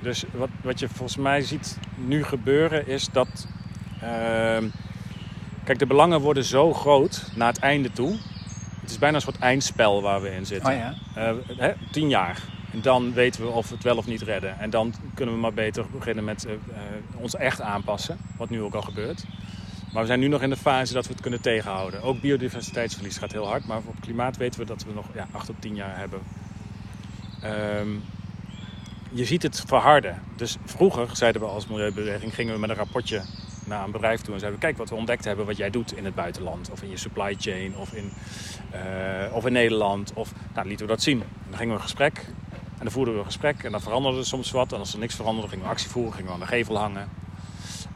Dus 0.00 0.24
wat, 0.32 0.48
wat 0.62 0.78
je 0.78 0.88
volgens 0.88 1.16
mij 1.16 1.40
ziet 1.40 1.78
nu 1.94 2.24
gebeuren 2.24 2.86
is 2.86 3.08
dat... 3.12 3.46
ehm, 4.00 4.64
kijk, 5.64 5.78
de 5.78 5.86
belangen 5.86 6.20
worden 6.20 6.44
zo 6.44 6.72
groot 6.72 7.30
naar 7.34 7.48
het 7.48 7.58
einde 7.58 7.92
toe. 7.92 8.18
Het 8.80 8.90
is 8.90 8.98
bijna 8.98 9.16
een 9.16 9.22
soort 9.22 9.38
eindspel 9.38 10.02
waar 10.02 10.22
we 10.22 10.34
in 10.34 10.46
zitten. 10.46 10.72
Oh 10.72 10.78
ja. 10.78 10.94
Eh, 11.14 11.32
hè, 11.56 11.72
tien 11.90 12.08
jaar. 12.08 12.38
En 12.72 12.80
dan 12.80 13.12
weten 13.12 13.42
we 13.42 13.48
of 13.48 13.68
we 13.68 13.74
het 13.74 13.84
wel 13.84 13.96
of 13.96 14.06
niet 14.06 14.22
redden. 14.22 14.58
En 14.58 14.70
dan 14.70 14.94
kunnen 15.14 15.34
we 15.34 15.40
maar 15.40 15.52
beter 15.52 15.84
beginnen 15.92 16.24
met 16.24 16.44
eh, 16.44 16.52
eh, 16.52 16.58
ons 17.16 17.34
echt 17.34 17.60
aanpassen. 17.60 18.18
Wat 18.36 18.50
nu 18.50 18.62
ook 18.62 18.74
al 18.74 18.82
gebeurt. 18.82 19.24
Maar 19.92 20.02
we 20.02 20.08
zijn 20.08 20.20
nu 20.20 20.28
nog 20.28 20.42
in 20.42 20.50
de 20.50 20.56
fase 20.56 20.92
dat 20.92 21.06
we 21.06 21.12
het 21.12 21.22
kunnen 21.22 21.40
tegenhouden. 21.40 22.02
Ook 22.02 22.20
biodiversiteitsverlies 22.20 23.18
gaat 23.18 23.32
heel 23.32 23.46
hard. 23.46 23.66
Maar 23.66 23.80
op 23.84 24.00
klimaat 24.00 24.36
weten 24.36 24.60
we 24.60 24.66
dat 24.66 24.84
we 24.84 24.92
nog 24.92 25.06
ja, 25.14 25.28
8 25.30 25.46
tot 25.46 25.56
10 25.58 25.74
jaar 25.74 25.98
hebben. 25.98 26.20
Ehm, 27.42 27.88
je 29.12 29.24
ziet 29.24 29.42
het 29.42 29.62
verharden. 29.66 30.22
Dus 30.36 30.56
vroeger, 30.64 31.08
zeiden 31.16 31.42
we 31.42 31.48
als 31.48 31.66
milieubeweging, 31.66 32.34
gingen 32.34 32.54
we 32.54 32.60
met 32.60 32.70
een 32.70 32.76
rapportje 32.76 33.22
naar 33.66 33.84
een 33.84 33.90
bedrijf 33.90 34.20
toe 34.20 34.34
en 34.34 34.40
zeiden 34.40 34.60
we: 34.60 34.66
Kijk 34.66 34.78
wat 34.78 34.88
we 34.88 34.94
ontdekt 34.94 35.24
hebben, 35.24 35.46
wat 35.46 35.56
jij 35.56 35.70
doet 35.70 35.96
in 35.96 36.04
het 36.04 36.14
buitenland, 36.14 36.70
of 36.70 36.82
in 36.82 36.90
je 36.90 36.96
supply 36.96 37.36
chain, 37.38 37.76
of 37.76 37.92
in, 37.92 38.12
eh, 38.70 39.34
of 39.34 39.46
in 39.46 39.52
Nederland. 39.52 40.12
Of, 40.14 40.32
nou, 40.54 40.66
lieten 40.68 40.86
we 40.86 40.92
dat 40.92 41.02
zien. 41.02 41.20
En 41.20 41.46
dan 41.48 41.58
gingen 41.58 41.74
we 41.74 41.80
een 41.80 41.86
gesprek 41.86 42.24
en 42.80 42.86
dan 42.86 42.90
voerden 42.94 43.14
we 43.14 43.20
een 43.20 43.26
gesprek 43.26 43.62
en 43.62 43.70
dan 43.70 43.80
veranderde 43.80 44.18
er 44.18 44.26
soms 44.26 44.50
wat. 44.50 44.72
En 44.72 44.78
als 44.78 44.92
er 44.92 44.98
niks 44.98 45.14
veranderde, 45.14 45.48
gingen 45.48 45.64
we 45.64 45.70
actie 45.70 45.88
voeren, 45.90 46.12
gingen 46.12 46.26
we 46.28 46.34
aan 46.34 46.40
de 46.40 46.46
gevel 46.46 46.78
hangen. 46.78 47.08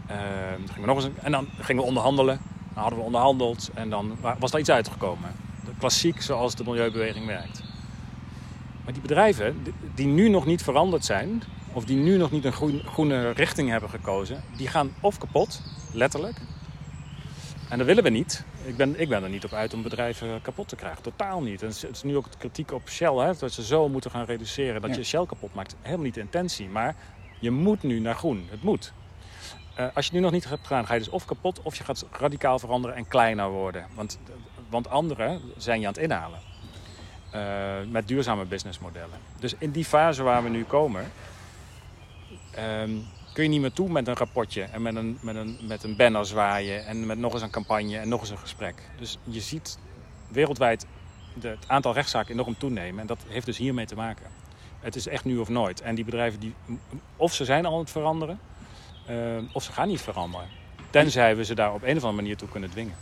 Ehm, 0.07 0.61
gingen 0.67 0.81
we 0.81 0.87
nog 0.87 0.97
eens, 0.97 1.05
een- 1.05 1.19
en 1.23 1.33
dan 1.33 1.49
gingen 1.61 1.83
we 1.83 1.89
onderhandelen. 1.89 2.41
Dan 2.75 2.83
hadden 2.83 2.99
we 2.99 3.05
onderhandeld 3.05 3.71
en 3.75 3.91
dan 3.91 4.17
wa- 4.21 4.37
was 4.39 4.53
er 4.53 4.59
iets 4.59 4.71
uitgekomen. 4.71 5.31
Klassiek 5.79 6.23
zoals 6.23 6.55
de 6.55 6.65
milieubeweging 6.65 7.27
werkt. 7.27 7.63
Maar 8.85 8.93
die 8.93 9.03
bedrijven 9.03 9.63
die- 9.95 10.07
nu 10.07 10.29
nog 10.29 10.47
niet 10.47 10.63
veranderd 10.63 11.05
zijn, 11.05 11.43
of 11.73 11.85
die 11.85 11.97
nu 11.97 12.17
nog 12.17 12.31
niet 12.31 12.45
een 12.45 12.53
groen- 12.53 12.83
groene 12.87 13.31
richting 13.31 13.69
hebben 13.69 13.91
gekozen, 13.91 14.43
die 14.57 14.69
gaan 14.69 14.91
of 15.01 15.19
kapot, 15.19 15.61
letterlijk. 15.93 16.37
En 17.69 17.79
dat 17.79 17.87
willen 17.87 18.03
we 18.03 18.11
niet. 18.11 18.45
Ik 18.65 18.77
ben, 18.77 19.01
ik 19.01 19.09
ben 19.09 19.23
er 19.23 19.29
niet 19.29 19.45
op 19.45 19.53
uit 19.53 19.75
om 19.75 19.83
bedrijven 19.83 20.43
kapot 20.43 20.69
te 20.69 20.77
krijgen. 20.77 21.03
Totaal 21.03 21.43
niet. 21.43 21.63
En 21.63 21.69
het 21.69 21.87
is, 21.91 22.03
nu 22.03 22.17
ook 22.17 22.31
de 22.33 22.39
kritiek 22.39 22.73
op 22.73 22.89
Shell, 22.89 23.15
hè, 23.15 23.33
dat 23.39 23.53
ze 23.53 23.65
zo 23.65 23.89
moeten 23.89 24.11
gaan 24.11 24.25
reduceren 24.25 24.81
dat 24.81 24.91
Ja. 24.91 24.97
je 24.97 25.05
Shell 25.05 25.27
kapot 25.27 25.55
maakt. 25.55 25.77
Helemaal 25.81 26.05
niet 26.05 26.15
de 26.15 26.21
intentie, 26.21 26.69
maar 26.69 26.95
je 27.41 27.51
moet 27.51 27.83
nu 27.83 27.99
naar 28.01 28.15
groen. 28.15 28.47
Het 28.51 28.63
moet. 28.63 28.93
Eh, 29.75 29.85
als 29.85 29.93
je 29.95 30.11
het 30.11 30.13
nu 30.13 30.21
nog 30.21 30.31
niet 30.31 30.49
hebt 30.49 30.67
gedaan, 30.67 30.87
ga 30.87 30.93
je 30.95 30.99
dus 31.01 31.09
of 31.09 31.25
kapot 31.25 31.63
of 31.63 31.77
je 31.77 31.85
gaat 31.85 32.07
radicaal 32.13 32.59
veranderen 32.59 32.97
en 32.97 33.09
kleiner 33.09 33.49
worden. 33.49 33.87
Want, 33.95 34.19
want 34.69 34.89
anderen 34.89 35.41
zijn 35.57 35.81
je 35.81 35.87
aan 35.87 35.93
het 35.93 36.03
inhalen. 36.03 36.39
Eh, 37.31 37.91
met 37.91 38.09
duurzame 38.09 38.45
businessmodellen. 38.45 39.19
Dus 39.39 39.55
in 39.59 39.71
die 39.71 39.85
fase 39.85 40.23
waar 40.23 40.43
we 40.43 40.49
nu 40.49 40.65
komen, 40.65 41.13
ehm, 42.51 42.91
kun 43.35 43.43
je 43.43 43.49
niet 43.51 43.61
meer 43.61 43.73
toe 43.73 43.89
met 43.89 44.09
een 44.09 44.17
rapportje 44.17 44.63
en 44.63 44.83
met 44.83 44.97
een, 44.97 45.19
met, 45.21 45.37
een, 45.37 45.59
met 45.63 45.83
een 45.83 45.97
banner 45.97 46.27
zwaaien 46.27 46.87
en 46.87 47.07
met 47.07 47.19
nog 47.19 47.33
eens 47.33 47.43
een 47.43 47.51
campagne 47.51 47.99
en 47.99 48.09
nog 48.09 48.21
eens 48.21 48.31
een 48.31 48.39
gesprek. 48.39 48.75
Dus 48.99 49.19
je 49.25 49.41
ziet 49.41 49.79
wereldwijd 50.29 50.87
de, 51.41 51.49
het 51.49 51.69
aantal 51.69 51.93
rechtszaken 51.93 52.33
enorm 52.33 52.59
toenemen 52.59 53.01
en 53.01 53.07
dat 53.07 53.19
heeft 53.29 53.47
dus 53.47 53.57
hiermee 53.57 53.87
te 53.87 53.95
maken. 53.95 54.27
Het 54.81 54.97
is 54.97 55.07
echt 55.07 55.25
nu 55.25 55.39
of 55.39 55.49
nooit. 55.49 55.81
En 55.81 55.95
die 55.95 56.05
bedrijven, 56.05 56.41
die, 56.41 56.55
of 57.17 57.35
ze 57.35 57.45
zijn 57.45 57.67
al 57.67 57.73
aan 57.73 57.79
het 57.79 57.91
veranderen, 57.91 58.41
eh, 59.07 59.17
of 59.53 59.63
ze 59.63 59.73
gaan 59.73 59.89
niet 59.89 60.01
veranderen. 60.01 60.49
Tenzij 60.91 61.37
we 61.37 61.45
ze 61.45 61.55
daar 61.55 61.75
op 61.75 61.83
een 61.83 61.97
of 61.97 62.03
andere 62.03 62.13
manier 62.23 62.37
toe 62.37 62.49
kunnen 62.49 62.71
dwingen. 62.71 62.95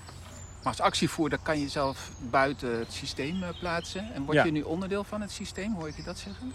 Maar 0.62 0.72
als 0.72 0.80
actievoerder 0.80 1.38
kan 1.42 1.58
je 1.60 1.68
zelf 1.68 2.10
buiten 2.30 2.78
het 2.78 2.92
systeem 2.92 3.42
eh, 3.42 3.48
plaatsen. 3.58 4.12
En 4.14 4.24
word 4.24 4.36
Ja. 4.36 4.44
je 4.44 4.50
nu 4.50 4.62
onderdeel 4.62 5.04
van 5.04 5.20
het 5.20 5.30
systeem? 5.30 5.74
Hoor 5.74 5.88
ik 5.88 5.96
je 5.96 6.02
dat 6.02 6.18
zeggen? 6.18 6.52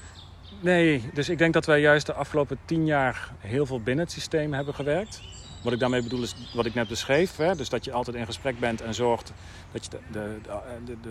Nee, 0.60 1.04
dus 1.14 1.30
ik 1.30 1.38
denk 1.38 1.54
dat 1.54 1.66
wij 1.66 1.80
juist 1.80 2.06
de 2.06 2.14
afgelopen 2.14 2.58
tien 2.66 2.86
jaar 2.86 3.32
heel 3.40 3.66
veel 3.66 3.82
binnen 3.82 4.06
het 4.06 4.14
systeem 4.14 4.54
hebben 4.54 4.74
gewerkt. 4.74 5.22
Wat 5.64 5.74
ik 5.74 5.80
daarmee 5.80 6.04
bedoel 6.04 6.22
is 6.22 6.36
wat 6.54 6.66
ik 6.66 6.74
net 6.74 6.88
beschreef. 6.88 7.36
Hè? 7.36 7.56
Dus 7.56 7.70
dat 7.70 7.86
je 7.86 7.92
altijd 7.92 8.16
in 8.16 8.26
gesprek 8.26 8.60
bent 8.60 8.82
en 8.82 8.94
zorgt 8.94 9.34
dat 9.72 9.84
je 9.84 9.90
de, 10.12 10.38
de, 10.86 10.96
de, 11.02 11.10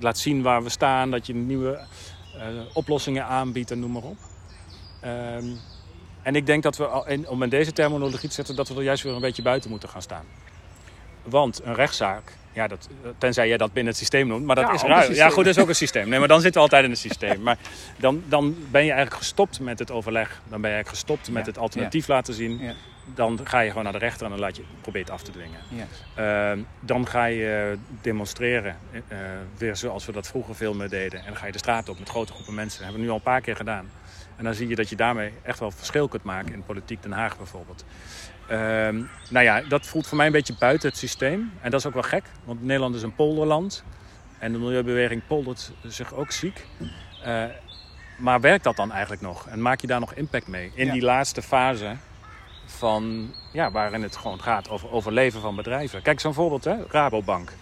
laat 0.00 0.18
zien 0.18 0.42
waar 0.42 0.62
we 0.62 0.68
staan. 0.68 1.10
Dat 1.10 1.26
je 1.26 1.34
nieuwe 1.34 1.78
eh, 2.38 2.46
oplossingen 2.72 3.24
aanbiedt 3.24 3.70
en 3.70 3.80
noem 3.80 3.92
maar 3.92 4.02
op. 4.02 4.18
Ehm, 5.00 5.46
en 6.22 6.34
ik 6.34 6.46
denk 6.46 6.62
dat 6.62 6.76
we, 6.76 7.24
om 7.28 7.42
in 7.42 7.48
deze 7.48 7.72
terminologie 7.72 8.28
te 8.28 8.34
zetten, 8.34 8.56
dat 8.56 8.68
we 8.68 8.74
er 8.74 8.82
juist 8.82 9.02
weer 9.02 9.14
een 9.14 9.20
beetje 9.20 9.42
buiten 9.42 9.70
moeten 9.70 9.88
gaan 9.88 10.02
staan. 10.02 10.24
Want 11.22 11.60
een 11.64 11.74
rechtszaak, 11.74 12.36
ja, 12.56 12.66
dat, 12.68 12.88
tenzij 13.18 13.48
jij 13.48 13.56
dat 13.56 13.72
binnen 13.72 13.92
het 13.92 14.00
systeem 14.00 14.26
noemt, 14.26 14.44
maar 14.44 14.56
dat 14.56 14.66
Ja, 14.66 14.72
is 14.72 14.82
ruim. 14.82 15.12
Ja, 15.12 15.28
goed, 15.28 15.44
dat 15.44 15.56
is 15.56 15.62
ook 15.62 15.68
een 15.68 15.74
systeem. 15.74 16.08
Nee, 16.08 16.18
maar 16.18 16.28
dan 16.28 16.40
zitten 16.40 16.60
we 16.60 16.66
altijd 16.66 16.84
in 16.84 16.90
het 16.90 16.98
systeem. 16.98 17.42
Maar 17.42 17.56
dan, 17.96 18.22
dan 18.28 18.56
ben 18.70 18.84
je 18.84 18.90
eigenlijk 18.90 19.20
gestopt 19.22 19.60
met 19.60 19.78
het 19.78 19.90
overleg. 19.90 20.28
Dan 20.48 20.60
ben 20.60 20.70
je 20.70 20.76
eigenlijk 20.76 20.88
gestopt 20.88 21.30
met 21.30 21.44
Ja, 21.44 21.50
het 21.50 21.58
alternatief 21.58 22.08
laten 22.08 22.34
zien. 22.34 22.60
Dan 23.14 23.40
ga 23.44 23.60
je 23.60 23.68
gewoon 23.68 23.84
naar 23.84 23.92
de 23.92 23.98
rechter 23.98 24.24
en 24.24 24.30
dan 24.30 24.40
laat 24.40 24.56
je 24.56 24.62
probeer 24.80 25.00
het 25.02 25.10
af 25.10 25.22
te 25.22 25.30
dwingen. 25.30 25.60
Ehm, 26.14 26.58
dan 26.80 27.06
ga 27.06 27.24
je 27.24 27.78
demonstreren, 28.00 28.76
eh, 29.08 29.18
weer 29.56 29.76
zoals 29.76 30.06
we 30.06 30.12
dat 30.12 30.26
vroeger 30.26 30.54
veel 30.54 30.74
meer 30.74 30.88
deden. 30.88 31.18
En 31.20 31.26
dan 31.26 31.36
ga 31.36 31.46
je 31.46 31.52
de 31.52 31.58
straat 31.58 31.88
op 31.88 31.98
met 31.98 32.08
grote 32.08 32.32
groepen 32.32 32.54
mensen. 32.54 32.78
Dat 32.78 32.82
hebben 32.82 32.98
we 33.00 33.04
nu 33.06 33.10
al 33.10 33.16
een 33.16 33.22
paar 33.32 33.40
keer 33.40 33.56
gedaan. 33.56 33.90
En 34.36 34.44
dan 34.44 34.54
zie 34.54 34.68
je 34.68 34.74
dat 34.76 34.88
je 34.88 34.96
daarmee 34.96 35.32
echt 35.42 35.58
wel 35.58 35.70
verschil 35.70 36.08
kunt 36.08 36.22
maken 36.22 36.52
in 36.52 36.62
politiek 36.64 37.02
Den 37.02 37.12
Haag 37.12 37.36
bijvoorbeeld. 37.36 37.84
Ehm, 38.48 39.02
nou 39.30 39.44
ja, 39.44 39.60
dat 39.60 39.86
voelt 39.86 40.06
voor 40.06 40.16
mij 40.16 40.26
een 40.26 40.32
beetje 40.32 40.54
buiten 40.58 40.88
het 40.88 40.98
systeem. 40.98 41.52
En 41.60 41.70
dat 41.70 41.80
is 41.80 41.86
ook 41.86 41.94
wel 41.94 42.02
gek, 42.02 42.24
want 42.44 42.62
Nederland 42.62 42.94
is 42.94 43.02
een 43.02 43.14
polderland. 43.14 43.84
En 44.38 44.52
de 44.52 44.58
milieubeweging 44.58 45.22
poldert 45.26 45.72
zich 45.86 46.14
ook 46.14 46.30
ziek. 46.30 46.66
Eh, 47.22 47.44
maar 48.16 48.40
werkt 48.40 48.64
dat 48.64 48.76
dan 48.76 48.92
eigenlijk 48.92 49.22
nog? 49.22 49.46
En 49.48 49.62
maak 49.62 49.80
je 49.80 49.86
daar 49.86 50.00
nog 50.00 50.12
impact 50.14 50.46
mee? 50.46 50.70
In 50.74 50.86
Ja. 50.86 50.92
die 50.92 51.02
laatste 51.02 51.42
fase 51.42 51.96
van, 52.76 53.34
ja, 53.52 53.70
waarin 53.70 54.02
het 54.02 54.16
gewoon 54.16 54.42
gaat 54.42 54.68
over 54.68 54.90
overleven 54.90 55.40
van 55.40 55.56
bedrijven. 55.56 56.02
Kijk, 56.02 56.20
zo'n 56.20 56.34
voorbeeld, 56.34 56.64
hè? 56.64 56.76
Rabobank. 56.88 57.52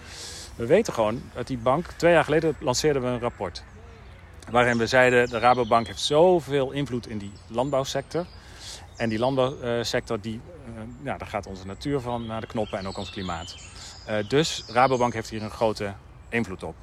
We 0.56 0.66
weten 0.66 0.92
gewoon 0.92 1.22
dat 1.34 1.46
die 1.46 1.58
bank, 1.58 1.86
twee 1.86 2.12
jaar 2.12 2.24
geleden 2.24 2.56
lanceerden 2.60 3.02
we 3.02 3.08
een 3.08 3.20
rapport. 3.20 3.64
Waarin 4.50 4.78
we 4.78 4.86
zeiden, 4.86 5.28
de 5.28 5.38
Rabobank 5.38 5.86
heeft 5.86 6.00
zoveel 6.00 6.70
invloed 6.70 7.08
in 7.08 7.18
die 7.18 7.32
landbouwsector. 7.46 8.26
En 8.96 9.08
die 9.08 9.18
landbouwsector, 9.18 10.20
die, 10.20 10.40
eh, 10.66 10.82
ja, 11.02 11.18
daar 11.18 11.28
gaat 11.28 11.46
onze 11.46 11.66
natuur 11.66 12.00
van 12.00 12.26
naar 12.26 12.40
de 12.40 12.46
knoppen 12.46 12.78
en 12.78 12.86
ook 12.86 12.96
ons 12.96 13.10
klimaat. 13.10 13.56
Eh, 14.06 14.28
dus 14.28 14.64
Rabobank 14.66 15.12
heeft 15.12 15.30
hier 15.30 15.42
een 15.42 15.50
grote 15.50 15.92
invloed 16.28 16.62
op. 16.62 16.76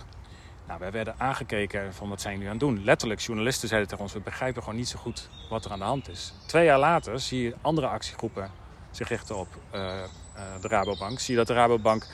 Nou, 0.71 0.83
wij 0.83 0.91
werden 0.91 1.15
aangekeken 1.17 1.93
van 1.93 2.09
wat 2.09 2.21
zijn 2.21 2.33
jullie 2.33 2.49
aan 2.49 2.57
het 2.57 2.65
doen. 2.65 2.83
Letterlijk, 2.83 3.19
journalisten 3.19 3.67
zeiden 3.67 3.89
tegen 3.89 4.03
ons, 4.03 4.13
we 4.13 4.19
begrijpen 4.19 4.63
gewoon 4.63 4.77
niet 4.77 4.87
zo 4.87 4.99
goed 4.99 5.29
wat 5.49 5.65
er 5.65 5.71
aan 5.71 5.79
de 5.79 5.85
hand 5.85 6.09
is. 6.09 6.33
Twee 6.45 6.65
jaar 6.65 6.79
later 6.79 7.19
zie 7.19 7.41
je 7.41 7.55
andere 7.61 7.87
actiegroepen 7.87 8.51
zich 8.91 9.07
richten 9.07 9.37
op 9.37 9.47
eh, 9.71 10.03
eh, 10.03 10.07
de 10.61 10.67
Rabobank. 10.67 11.19
Zie 11.19 11.33
je 11.33 11.39
dat 11.39 11.47
de 11.47 11.53
Rabobank 11.53 12.07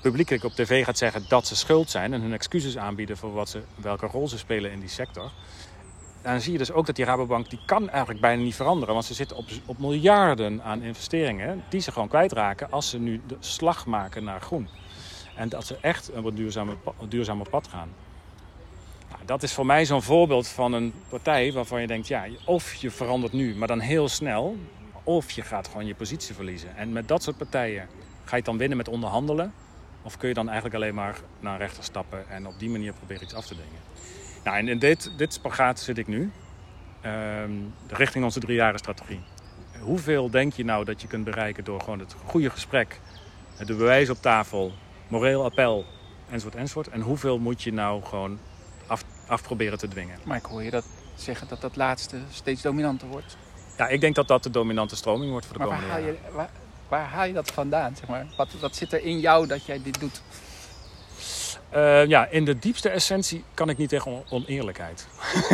publiekelijk 0.00 0.44
op 0.44 0.52
tv 0.52 0.84
gaat 0.84 0.98
zeggen 0.98 1.24
dat 1.28 1.46
ze 1.46 1.56
schuld 1.56 1.90
zijn 1.90 2.12
en 2.12 2.20
hun 2.20 2.32
excuses 2.32 2.78
aanbieden 2.78 3.16
voor 3.16 3.32
wat 3.32 3.48
ze, 3.48 3.62
welke 3.74 4.06
rol 4.06 4.28
ze 4.28 4.38
spelen 4.38 4.70
in 4.70 4.80
die 4.80 4.88
sector. 4.88 5.30
En 6.22 6.32
dan 6.32 6.40
zie 6.40 6.52
je 6.52 6.58
dus 6.58 6.72
ook 6.72 6.86
dat 6.86 6.96
die 6.96 7.04
Rabobank, 7.04 7.50
die 7.50 7.60
kan 7.66 7.90
eigenlijk 7.90 8.20
bijna 8.20 8.42
niet 8.42 8.54
veranderen. 8.54 8.94
Want 8.94 9.06
ze 9.06 9.14
zitten 9.14 9.36
op, 9.36 9.46
op 9.66 9.78
miljarden 9.78 10.62
aan 10.62 10.82
investeringen 10.82 11.64
die 11.68 11.80
ze 11.80 11.92
gewoon 11.92 12.08
kwijtraken 12.08 12.70
als 12.70 12.90
ze 12.90 12.98
nu 12.98 13.20
de 13.26 13.36
slag 13.38 13.86
maken 13.86 14.24
naar 14.24 14.40
groen. 14.40 14.68
En 15.34 15.48
dat 15.48 15.66
ze 15.66 15.76
echt 15.80 16.10
een 16.12 16.22
wat 16.22 17.10
duurzamer 17.10 17.48
pad 17.50 17.68
gaan. 17.68 17.88
Nou, 19.10 19.22
dat 19.24 19.42
is 19.42 19.52
voor 19.52 19.66
mij 19.66 19.84
zo'n 19.84 20.02
voorbeeld 20.02 20.48
van 20.48 20.72
een 20.72 20.92
partij 21.08 21.52
waarvan 21.52 21.80
je 21.80 21.86
denkt, 21.86 22.08
ja, 22.08 22.26
of 22.44 22.74
je 22.74 22.90
verandert 22.90 23.32
nu, 23.32 23.54
maar 23.54 23.68
dan 23.68 23.80
heel 23.80 24.08
snel. 24.08 24.56
Of 25.02 25.30
je 25.30 25.42
gaat 25.42 25.68
gewoon 25.68 25.86
je 25.86 25.94
positie 25.94 26.34
verliezen. 26.34 26.76
En 26.76 26.92
met 26.92 27.08
dat 27.08 27.22
soort 27.22 27.36
partijen 27.36 27.88
ga 28.24 28.30
je 28.30 28.36
het 28.36 28.44
dan 28.44 28.58
winnen 28.58 28.76
met 28.76 28.88
onderhandelen. 28.88 29.52
Of 30.02 30.16
kun 30.16 30.28
je 30.28 30.34
dan 30.34 30.46
eigenlijk 30.46 30.76
alleen 30.76 30.94
maar 30.94 31.20
naar 31.40 31.58
rechter 31.58 31.84
stappen 31.84 32.28
en 32.28 32.46
op 32.46 32.58
die 32.58 32.70
manier 32.70 32.92
proberen 32.92 33.22
iets 33.22 33.34
af 33.34 33.46
te 33.46 33.54
dingen? 33.54 33.80
Nou, 34.44 34.56
en 34.56 34.68
in 34.68 34.78
dit, 34.78 35.10
dit 35.16 35.32
spagaat 35.32 35.80
zit 35.80 35.98
ik 35.98 36.06
nu, 36.06 36.30
ehm, 37.00 37.50
richting 37.88 38.24
onze 38.24 38.52
jaren 38.52 38.78
strategie. 38.78 39.20
Hoeveel 39.80 40.30
denk 40.30 40.52
je 40.52 40.64
nou 40.64 40.84
dat 40.84 41.00
je 41.00 41.06
kunt 41.06 41.24
bereiken 41.24 41.64
door 41.64 41.80
gewoon 41.80 41.98
het 41.98 42.14
goede 42.24 42.50
gesprek, 42.50 43.00
de 43.58 43.74
bewijs 43.74 44.10
op 44.10 44.16
tafel, 44.20 44.72
moreel 45.08 45.44
appel, 45.44 45.84
enzovoort, 46.30 46.54
enzovoort. 46.54 46.88
En 46.88 47.00
hoeveel 47.00 47.38
moet 47.38 47.62
je 47.62 47.72
nou 47.72 48.02
gewoon 48.04 48.38
af, 48.86 49.04
af 49.26 49.42
proberen 49.42 49.78
te 49.78 49.88
dwingen? 49.88 50.18
Maar 50.24 50.36
ik 50.36 50.44
hoor 50.44 50.62
je 50.62 50.70
dat 50.70 50.84
zeggen 51.14 51.48
dat 51.48 51.60
dat 51.60 51.76
laatste 51.76 52.16
steeds 52.30 52.62
dominanter 52.62 53.08
wordt. 53.08 53.36
Ja, 53.78 53.88
ik 53.88 54.00
denk 54.00 54.14
dat 54.14 54.28
dat 54.28 54.42
de 54.42 54.50
dominante 54.50 54.96
stroming 54.96 55.30
wordt 55.30 55.46
voor 55.46 55.58
de 55.58 55.64
maar 55.64 55.68
komende 55.68 55.92
waar 55.92 56.00
haal, 56.02 56.10
je, 56.10 56.18
waar, 56.32 56.50
waar 56.88 57.08
haal 57.08 57.26
je 57.26 57.32
dat 57.32 57.50
vandaan? 57.50 57.96
Zeg 57.96 58.08
maar? 58.08 58.26
wat, 58.36 58.48
wat 58.60 58.76
zit 58.76 58.92
er 58.92 59.04
in 59.04 59.20
jou 59.20 59.46
dat 59.46 59.64
jij 59.64 59.82
dit 59.82 60.00
doet? 60.00 60.22
Eh, 61.70 62.06
ja, 62.06 62.26
in 62.26 62.44
de 62.44 62.58
diepste 62.58 62.88
essentie 62.88 63.44
kan 63.54 63.68
ik 63.68 63.76
niet 63.78 63.88
tegen 63.88 64.10
on- 64.12 64.24
oneerlijkheid. 64.30 65.06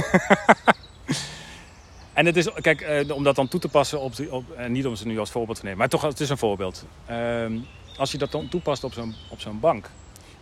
en 2.13 2.27
het 2.27 2.37
is, 2.37 2.53
kijk, 2.53 2.81
eh, 2.81 3.15
om 3.15 3.23
dat 3.25 3.37
dan 3.37 3.49
toe 3.49 3.61
te 3.61 3.69
passen 3.69 4.01
op, 4.01 4.17
die- 4.17 4.33
op 4.33 4.51
en 4.53 4.73
niet 4.73 4.87
om 4.87 4.97
ze 4.97 5.07
nu 5.07 5.19
als 5.19 5.31
voorbeeld 5.31 5.57
te 5.59 5.63
nemen, 5.65 5.79
maar 5.79 5.89
toch, 5.89 6.03
het 6.03 6.21
is 6.21 6.31
een 6.31 6.39
voorbeeld. 6.39 6.85
Ehm, 7.07 7.59
als 8.01 8.13
je 8.13 8.19
dat 8.19 8.33
dan 8.33 8.49
toepast 8.49 8.85
op 8.85 8.93
zo'n, 8.93 9.15
op 9.29 9.61
bank, 9.61 9.91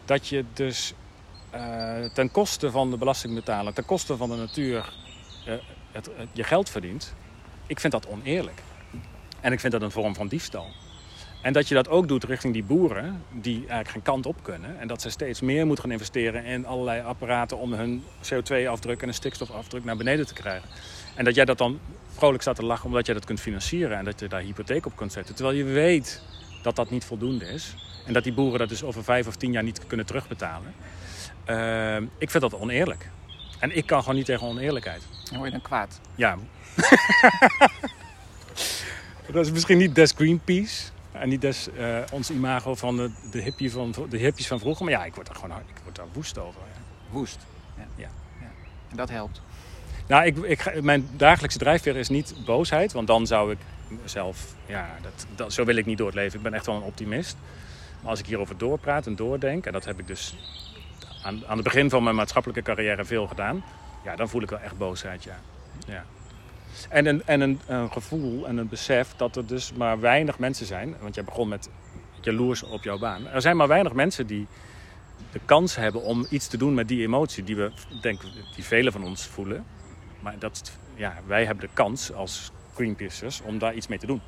dat 0.05 0.29
je 0.29 0.45
dus 0.55 0.93
eh, 1.51 2.05
ten 2.13 2.31
koste 2.31 2.71
van 2.71 2.91
de 2.91 2.97
belastingbetaler, 2.97 3.73
ten 3.73 3.85
koste 3.85 4.17
van 4.17 4.29
de 4.31 4.37
natuur, 4.37 4.93
eh, 5.47 5.55
het- 5.93 6.11
je 6.33 6.45
geld 6.45 6.71
verdient, 6.71 7.15
ik 7.67 7.81
vind 7.81 7.93
dat 7.93 8.07
oneerlijk. 8.09 8.63
En 9.41 9.53
ik 9.53 9.61
vind 9.61 9.73
dat 9.73 9.83
een 9.83 9.91
vorm 9.91 10.15
van 10.15 10.29
diefstal. 10.29 10.67
En 11.43 11.53
dat 11.53 11.69
je 11.69 11.75
dat 11.75 11.89
ook 11.89 12.09
doet 12.09 12.25
richting 12.25 12.53
die 12.53 12.63
boeren 12.63 13.23
die 13.31 13.59
eigenlijk 13.59 13.89
geen 13.91 14.03
kant 14.03 14.27
op 14.27 14.43
kunnen. 14.43 14.81
En 14.81 14.89
dat 14.89 15.03
ze 15.03 15.11
steeds 15.11 15.41
meer 15.41 15.67
moeten 15.67 15.85
gaan 15.85 15.93
investeren 15.93 16.45
in 16.45 16.67
allerlei 16.67 17.03
apparaten 17.03 17.59
om 17.59 17.73
hun 17.73 18.05
CO2-afdruk 18.23 18.99
en 18.99 19.05
hun 19.05 19.15
stikstofafdruk 19.15 19.85
naar 19.85 19.97
beneden 19.97 20.27
te 20.27 20.35
krijgen. 20.35 20.69
En 21.15 21.25
dat 21.25 21.35
jij 21.35 21.45
dat 21.45 21.59
dan 21.59 21.79
vrolijk 22.09 22.43
staat 22.43 22.57
te 22.57 22.65
lachen 22.65 22.87
omdat 22.87 23.07
jij 23.07 23.15
dat 23.15 23.25
kunt 23.25 23.41
financieren 23.41 23.99
en 23.99 24.05
dat 24.05 24.21
je 24.21 24.29
daar 24.29 24.41
hypotheek 24.41 24.87
op 24.87 24.97
kunt 24.97 25.13
zetten. 25.13 25.35
Terwijl 25.35 25.57
je 25.57 25.65
weet 25.65 26.23
dat 26.63 26.77
dat 26.77 26.91
niet 26.91 27.05
voldoende 27.05 27.47
is. 27.49 27.75
En 28.07 28.13
dat 28.13 28.25
die 28.25 28.33
boeren 28.33 28.59
dat 28.59 28.69
dus 28.69 28.83
over 28.83 29.05
vijf 29.05 29.27
of 29.27 29.37
tien 29.37 29.53
jaar 29.53 29.63
niet 29.63 29.87
kunnen 29.87 30.07
terugbetalen. 30.07 30.75
Ehm, 31.45 32.03
ik 32.19 32.31
vind 32.31 32.43
dat 32.43 32.55
oneerlijk. 32.61 33.11
En 33.59 33.77
ik 33.77 33.87
kan 33.87 34.01
gewoon 34.01 34.17
niet 34.17 34.25
tegen 34.25 34.47
oneerlijkheid. 34.47 35.03
Dan 35.25 35.39
word 35.39 35.45
je 35.45 35.51
dan 35.59 35.67
kwaad. 35.67 36.01
Ja. 36.15 36.37
dat 39.33 39.47
is 39.47 39.53
misschien 39.53 39.79
niet 39.79 39.95
des 39.95 40.13
Greenpeace. 40.13 40.91
En 41.13 41.29
niet 41.29 41.41
des 41.41 41.69
eh, 41.73 41.99
ons 42.13 42.31
imago 42.31 42.75
van 42.75 42.97
de, 42.97 43.11
de, 43.31 43.41
hippie 43.41 43.73
van 43.73 43.95
de 44.09 44.17
hippies 44.17 44.47
van 44.47 44.59
vroeger. 44.59 44.85
Maar 44.85 44.95
ja, 44.95 45.05
ik 45.05 45.15
word 45.15 45.29
er 45.29 45.35
gewoon 45.35 45.51
hard- 45.51 45.69
ik 45.69 45.77
word 45.83 45.97
daar 45.97 46.07
woest 46.13 46.39
over. 46.39 46.61
ja. 46.75 46.81
Woest. 47.11 47.39
Ja. 47.77 47.85
Ja. 47.97 48.09
En 48.91 48.97
dat 48.97 49.09
helpt. 49.09 49.41
Nou, 50.07 50.25
ik, 50.25 50.37
ik, 50.37 50.83
mijn 50.83 51.09
dagelijkse 51.17 51.59
drijfveer 51.59 51.97
is 51.97 52.09
niet 52.09 52.35
boosheid. 52.45 52.93
Want 52.93 53.07
dan 53.07 53.27
zou 53.27 53.53
ik 53.53 53.59
mezelf... 54.03 54.55
Ja, 54.67 54.97
dat, 55.03 55.27
dat, 55.35 55.53
zo 55.53 55.65
wil 55.65 55.77
ik 55.77 55.87
niet 55.87 55.99
door 55.99 56.07
het 56.07 56.17
leven. 56.17 56.37
Ik 56.37 56.43
ben 56.43 56.55
echt 56.55 56.67
wel 56.67 56.75
een 56.75 56.83
optimist. 56.83 57.37
Maar 58.01 58.11
als 58.11 58.21
ik 58.21 58.27
hierover 58.27 58.59
doorpraat 58.59 59.07
en 59.07 59.17
doordenk... 59.17 59.67
En 59.67 59.73
dat 59.73 59.85
heb 59.85 59.99
ik 59.99 60.07
dus 60.07 60.35
aan, 61.23 61.47
aan 61.47 61.57
het 61.57 61.65
begin 61.65 61.91
van 61.91 62.03
mijn 62.03 62.17
maatschappelijke 62.17 62.63
carrière 62.63 63.05
veel 63.05 63.27
gedaan. 63.27 63.65
Ja, 64.05 64.17
dan 64.17 64.29
voel 64.29 64.43
ik 64.43 64.51
wel 64.51 64.61
echt 64.61 64.79
boosheid, 64.79 65.25
ja. 65.25 65.39
ja. 65.87 66.05
En, 66.89 67.07
een, 67.07 67.23
en 67.27 67.41
een, 67.41 67.61
een 67.67 67.93
gevoel 67.93 68.47
en 68.47 68.57
een 68.57 68.69
besef 68.69 69.15
dat 69.17 69.37
er 69.37 69.47
dus 69.47 69.73
maar 69.73 70.01
weinig 70.01 70.39
mensen 70.39 70.67
zijn. 70.67 70.97
Want 71.01 71.15
jij 71.15 71.25
begon 71.25 71.49
met 71.49 71.69
jaloers 72.21 72.63
op 72.63 72.85
jouw 72.85 72.99
baan. 72.99 73.27
Er 73.27 73.41
zijn 73.41 73.57
maar 73.57 73.69
weinig 73.69 73.93
mensen 73.93 74.27
die 74.27 74.47
de 75.33 75.41
kans 75.45 75.77
hebben 75.77 76.03
om 76.03 76.27
iets 76.31 76.47
te 76.47 76.57
doen 76.57 76.75
met 76.75 76.89
die 76.89 77.03
emotie 77.03 77.45
die 77.45 77.57
we, 77.57 77.73
denk 78.01 78.21
die 78.55 78.65
velen 78.65 78.93
van 78.93 79.05
ons 79.05 79.27
voelen. 79.27 79.65
Maar 80.21 80.39
dat, 80.39 80.73
ja, 80.95 81.15
wij 81.27 81.45
hebben 81.45 81.67
de 81.67 81.75
kans 81.75 82.13
als 82.13 82.51
Greenpeacers 82.79 83.41
om 83.41 83.59
daar 83.59 83.75
iets 83.75 83.87
mee 83.87 83.99
te 83.99 84.07
doen. 84.07 84.21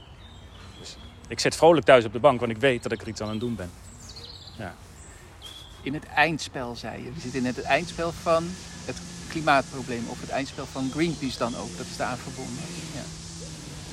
Dus 0.78 0.96
ik 1.28 1.40
zit 1.40 1.56
vrolijk 1.56 1.86
thuis 1.86 2.04
op 2.04 2.12
de 2.12 2.18
bank, 2.18 2.40
want 2.40 2.52
ik 2.52 2.58
weet 2.58 2.82
dat 2.82 2.92
ik 2.92 3.00
er 3.00 3.08
iets 3.08 3.20
aan 3.20 3.28
het 3.30 3.40
doen 3.40 3.54
ben. 3.54 3.70
In 5.82 5.94
het 5.94 6.04
eindspel, 6.14 6.76
zei 6.76 7.04
je. 7.04 7.12
We 7.12 7.20
zitten 7.20 7.40
in 7.40 7.46
het 7.46 7.62
eindspel 7.62 8.12
van 8.22 8.50
het 8.84 8.96
klimaatprobleem. 9.28 10.04
Of 10.08 10.20
het 10.20 10.30
eindspel 10.30 10.66
van 10.72 10.90
Greenpeace 10.92 11.38
dan 11.38 11.56
ook. 11.56 11.76
Dat 11.76 11.86
is 11.86 11.96
daaraan 11.96 12.18
verbonden. 12.18 12.64
Ja. 12.94 13.02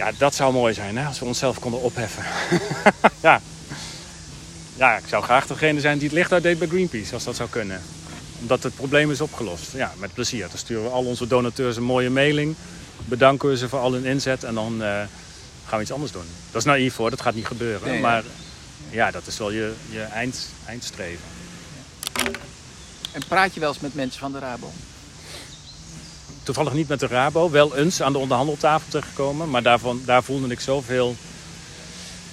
Ja, 0.06 0.12
dat 0.18 0.36
zou 0.36 0.54
mooi 0.54 0.74
zijn, 0.74 0.98
hè, 0.98 1.06
als 1.06 1.20
we 1.20 1.26
onszelf 1.26 1.60
konden 1.60 1.82
opheffen. 1.82 2.24
ja. 3.30 3.42
ja, 4.76 4.98
ik 4.98 5.08
zou 5.08 5.24
graag 5.24 5.48
degene 5.48 5.80
zijn 5.80 5.98
die 5.98 6.08
het 6.08 6.18
licht 6.18 6.32
uitdeed 6.32 6.60
bij 6.60 6.68
Greenpeace, 6.68 7.14
als 7.14 7.24
dat 7.24 7.36
zou 7.36 7.50
kunnen. 7.50 7.82
Omdat 8.40 8.64
het 8.64 8.76
probleem 8.76 9.12
is 9.12 9.22
opgelost. 9.22 9.72
Ja, 9.72 9.92
met 9.98 10.14
plezier. 10.14 10.48
Dan 10.48 10.58
sturen 10.58 10.84
we 10.84 10.90
al 10.90 11.06
onze 11.06 11.28
donateurs 11.28 11.78
een 11.78 11.84
mooie 11.84 12.10
mailing. 12.10 12.56
Bedanken 13.08 13.50
we 13.50 13.58
ze 13.58 13.70
voor 13.70 13.80
al 13.80 13.94
hun 13.94 14.06
inzet 14.06 14.44
en 14.44 14.54
dan 14.54 14.84
eh, 14.84 14.90
gaan 15.66 15.78
we 15.78 15.82
iets 15.82 15.92
anders 15.92 16.12
doen. 16.12 16.26
Dat 16.52 16.62
is 16.62 16.68
naïef 16.68 16.96
hoor, 16.96 17.10
dat 17.10 17.22
gaat 17.22 17.36
niet 17.36 17.46
gebeuren. 17.46 17.90
Nee. 17.90 18.02
Maar 18.02 18.24
ja, 18.90 19.12
dat 19.12 19.28
is 19.28 19.38
wel 19.38 19.52
je, 19.52 19.74
je 19.90 20.02
eind, 20.02 20.50
eindstreven. 20.66 21.24
En 23.12 23.22
praat 23.28 23.54
je 23.54 23.60
wel 23.60 23.70
eens 23.70 23.80
met 23.80 23.94
mensen 23.96 24.20
van 24.20 24.32
de 24.32 24.40
Rabo? 24.40 24.72
Toevallig 26.44 26.74
niet 26.74 26.88
met 26.88 27.00
de 27.00 27.08
Rabo, 27.08 27.50
wel 27.50 27.76
eens 27.76 28.02
aan 28.02 28.12
de 28.12 28.18
onderhandeltafel 28.18 28.90
terechtgekomen. 28.90 29.50
Maar 29.50 29.64
daarvan, 29.64 30.02
daar 30.06 30.24
voelde 30.24 30.48
ik 30.48 30.60
zoveel 30.60 31.16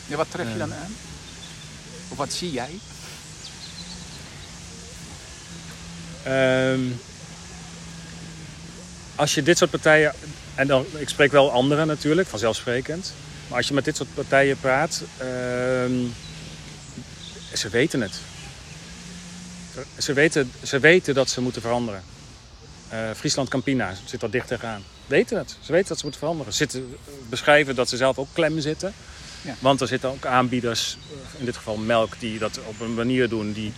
Ja, 0.06 0.16
wat 0.16 0.30
tref 0.30 0.46
je 0.46 0.52
Eh. 0.52 0.58
dan 0.58 0.72
aan? 0.74 0.94
Of 2.08 2.16
wat 2.16 2.32
zie 2.32 2.52
jij? 2.52 2.78
Ehm, 6.22 6.80
als 9.14 9.34
je 9.34 9.42
dit 9.42 9.58
soort 9.58 9.70
partijen, 9.70 10.14
en 10.54 10.66
dan, 10.66 10.86
ik 10.96 11.08
spreek 11.08 11.32
wel 11.32 11.50
anderen 11.50 11.86
natuurlijk, 11.86 12.28
vanzelfsprekend. 12.28 13.12
Maar 13.48 13.56
als 13.56 13.68
je 13.68 13.74
met 13.74 13.84
dit 13.84 13.96
soort 13.96 14.14
partijen 14.14 14.58
praat, 14.60 15.02
ehm, 15.18 15.92
ze 17.52 17.68
weten 17.68 18.00
het. 18.00 18.20
Ze 19.98 20.12
weten, 20.12 20.52
ze 20.62 20.78
weten 20.78 21.14
dat 21.14 21.30
ze 21.30 21.40
moeten 21.40 21.62
veranderen. 21.62 22.02
Eh, 22.88 22.98
Friesland 23.16 23.48
Campina 23.48 23.94
zit 24.04 24.22
er 24.22 24.30
dicht 24.30 24.48
tegenaan. 24.48 24.82
Weten 25.06 25.38
het. 25.38 25.56
Ze 25.60 25.72
weten 25.72 25.88
dat 25.88 25.96
ze 25.96 26.02
moeten 26.02 26.20
veranderen. 26.20 26.52
Ze 26.52 26.58
Zitten, 26.58 26.96
beschrijven 27.28 27.74
dat 27.74 27.88
ze 27.88 27.96
zelf 27.96 28.18
ook 28.18 28.28
klem 28.32 28.60
zitten. 28.60 28.94
Ja. 29.42 29.54
Want 29.58 29.80
er 29.80 29.86
zitten 29.86 30.10
ook 30.10 30.26
aanbieders, 30.26 30.96
eh, 31.10 31.38
in 31.38 31.44
dit 31.44 31.56
geval 31.56 31.76
melk, 31.76 32.14
die 32.18 32.38
dat 32.38 32.60
op 32.66 32.80
een 32.80 32.94
manier 32.94 33.28
doen 33.28 33.52
die 33.52 33.72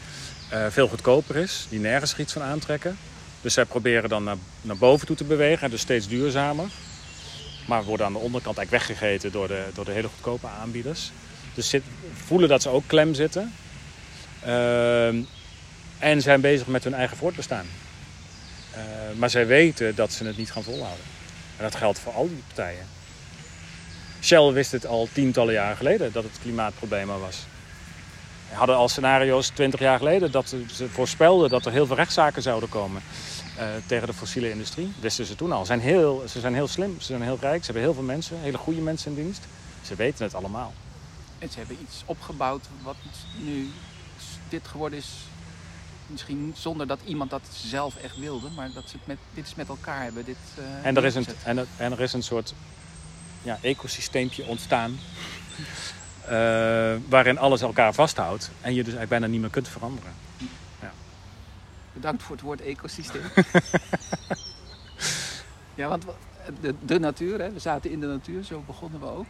eh, 0.49 0.67
veel 0.71 0.89
goedkoper 0.89 1.37
is, 1.37 1.67
die 1.69 1.81
nergens 1.81 2.17
iets 2.17 2.33
van 2.33 2.43
aantrekken. 2.43 2.99
Dus 3.47 3.55
zij 3.55 3.65
proberen 3.65 4.09
dan 4.09 4.25
naar, 4.25 4.37
naar 4.63 4.77
boven 4.77 5.07
toe 5.07 5.17
te 5.17 5.25
bewegen, 5.25 5.71
dus 5.71 5.81
steeds 5.81 6.09
duurzamer. 6.09 6.67
Maar 7.67 7.85
worden 7.85 8.07
aan 8.07 8.13
de 8.13 8.19
onderkant 8.19 8.57
eigenlijk 8.59 8.87
weggegeten 8.87 9.33
door 9.33 9.49
de, 9.49 9.65
door 9.75 9.85
de 9.85 9.93
hele 9.93 10.09
goedkope 10.09 10.47
aanbieders. 10.47 11.11
Dus 11.55 11.75
voelen 12.13 12.49
dat 12.49 12.63
ze 12.63 12.69
ook 12.69 12.83
klem 12.87 13.15
zitten. 13.15 13.53
Ehm, 14.45 15.17
en 15.99 16.23
zijn 16.23 16.41
bezig 16.41 16.67
met 16.67 16.85
hun 16.85 16.95
eigen 16.95 17.17
voortbestaan. 17.17 17.67
Eh, 18.71 18.81
maar 19.17 19.31
zij 19.31 19.47
weten 19.47 19.95
dat 19.95 20.13
ze 20.13 20.25
het 20.25 20.37
niet 20.37 20.53
gaan 20.53 20.63
volhouden. 20.63 21.05
En 21.57 21.63
dat 21.63 21.75
geldt 21.75 21.99
voor 21.99 22.13
al 22.13 22.29
die 22.29 22.43
partijen. 22.47 22.87
Shell 24.23 24.53
wist 24.53 24.73
het 24.73 24.87
al 24.87 25.09
tientallen 25.13 25.55
jaren 25.55 25.77
geleden 25.77 26.13
dat 26.13 26.23
het 26.23 26.39
klimaatprobleem 26.43 27.11
er 27.11 27.21
was. 27.21 27.47
Hadden 28.53 28.77
al 28.77 28.89
scenario's 28.89 29.49
20 29.49 29.81
jaar 29.81 29.99
geleden 29.99 30.31
dat 30.31 30.49
ze 30.49 30.89
voorspelden 30.89 31.51
dat 31.51 31.67
er 31.67 31.73
heel 31.73 31.87
veel 31.87 31.97
rechtszaken 31.97 32.43
zouden 32.43 32.69
komen 32.69 33.03
tegen 33.87 34.07
de 34.07 34.13
fossiele 34.13 34.51
industrie. 34.51 34.93
Wisten 35.01 35.27
ze 35.27 35.35
toen 35.35 35.53
al. 35.53 35.61
Ze 35.61 35.67
zijn, 35.67 35.81
heel, 35.81 36.23
ze 36.29 36.41
zijn 36.41 36.55
heel 36.55 36.69
slim, 36.69 36.95
ze 37.01 37.07
zijn 37.07 37.23
heel 37.23 37.39
rijk, 37.41 37.59
ze 37.59 37.65
hebben 37.65 37.83
heel 37.83 37.95
veel 37.95 38.03
mensen, 38.03 38.41
hele 38.41 38.59
goede 38.59 38.81
mensen 38.81 39.11
in 39.11 39.23
dienst. 39.23 39.45
Ze 39.83 39.95
weten 39.95 40.25
het 40.25 40.35
allemaal. 40.35 40.73
En 41.39 41.49
ze 41.49 41.59
hebben 41.59 41.77
iets 41.83 42.03
opgebouwd 42.05 42.65
wat 42.83 42.97
nu 43.39 43.71
dit 44.49 44.69
geworden 44.69 44.99
is. 44.99 45.09
Misschien 46.07 46.53
zonder 46.57 46.87
dat 46.87 47.01
iemand 47.05 47.31
dat 47.31 47.43
zelf 47.53 47.97
echt 47.97 48.19
wilde, 48.19 48.49
maar 48.57 48.73
dat 48.73 48.89
ze 48.89 48.97
het 48.97 49.07
met, 49.07 49.19
dit 49.35 49.47
is 49.47 49.55
met 49.55 49.69
elkaar 49.69 50.03
hebben. 50.03 50.25
Dit, 50.25 50.37
eh, 50.57 50.87
En 50.87 50.97
er 50.97 51.05
is 51.05 51.15
een, 51.15 51.27
en 51.45 51.59
er, 51.59 51.67
en 51.77 51.93
er 51.93 52.01
is 52.01 52.13
een 52.13 52.23
soort 52.23 52.55
ja, 53.43 53.59
ecosysteempje 53.63 54.45
ontstaan. 54.45 54.99
eh, 56.25 56.95
waarin 57.09 57.39
alles 57.39 57.61
elkaar 57.61 57.95
vasthoudt 57.95 58.51
en 58.61 58.71
je 58.71 58.85
dus 58.85 58.95
eigenlijk 58.95 59.09
bijna 59.09 59.27
niet 59.27 59.41
meer 59.41 59.51
kunt 59.51 59.69
veranderen. 59.69 60.13
Bedankt 62.07 62.27
voor 62.27 62.37
het 62.37 62.45
woord 62.45 62.61
ecosysteem. 62.61 63.23
ja, 65.81 65.89
want 65.89 66.05
de, 66.61 66.75
de 66.85 66.99
natuur, 66.99 67.41
hè, 67.41 67.53
we 67.53 67.59
zaten 67.59 67.91
in 67.91 68.01
de 68.01 68.07
natuur, 68.07 68.45
zo 68.45 68.63
begonnen 68.67 69.01
we 69.01 69.07
ook. 69.07 69.27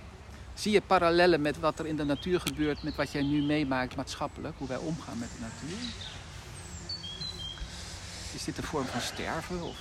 Zie 0.54 0.72
je 0.72 0.80
parallellen 0.80 1.40
met 1.40 1.58
wat 1.58 1.78
er 1.78 1.86
in 1.86 1.96
de 1.96 2.04
natuur 2.04 2.40
gebeurt, 2.40 2.82
met 2.82 2.96
wat 2.96 3.12
jij 3.12 3.22
nu 3.22 3.42
meemaakt 3.42 3.96
maatschappelijk, 3.96 4.54
hoe 4.58 4.68
wij 4.68 4.76
omgaan 4.76 5.18
met 5.18 5.28
de 5.28 5.40
natuur? 5.40 5.78
Is 8.34 8.44
dit 8.44 8.58
een 8.58 8.64
vorm 8.64 8.86
van 8.86 9.00
sterven? 9.00 9.62
Of, 9.62 9.76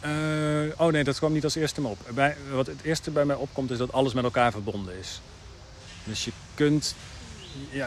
eh? 0.00 0.66
Eh, 0.66 0.80
oh 0.80 0.92
nee, 0.92 1.04
dat 1.04 1.18
kwam 1.18 1.32
niet 1.32 1.44
als 1.44 1.54
eerste 1.54 1.80
me 1.80 1.88
op. 1.88 1.98
Bij, 2.14 2.36
wat 2.50 2.66
het 2.66 2.82
eerste 2.82 3.10
bij 3.10 3.24
mij 3.24 3.36
opkomt 3.36 3.70
is 3.70 3.78
dat 3.78 3.92
alles 3.92 4.12
met 4.12 4.24
elkaar 4.24 4.52
verbonden 4.52 4.98
is. 4.98 5.20
Dus 6.04 6.24
je 6.24 6.32
kunt 6.54 6.94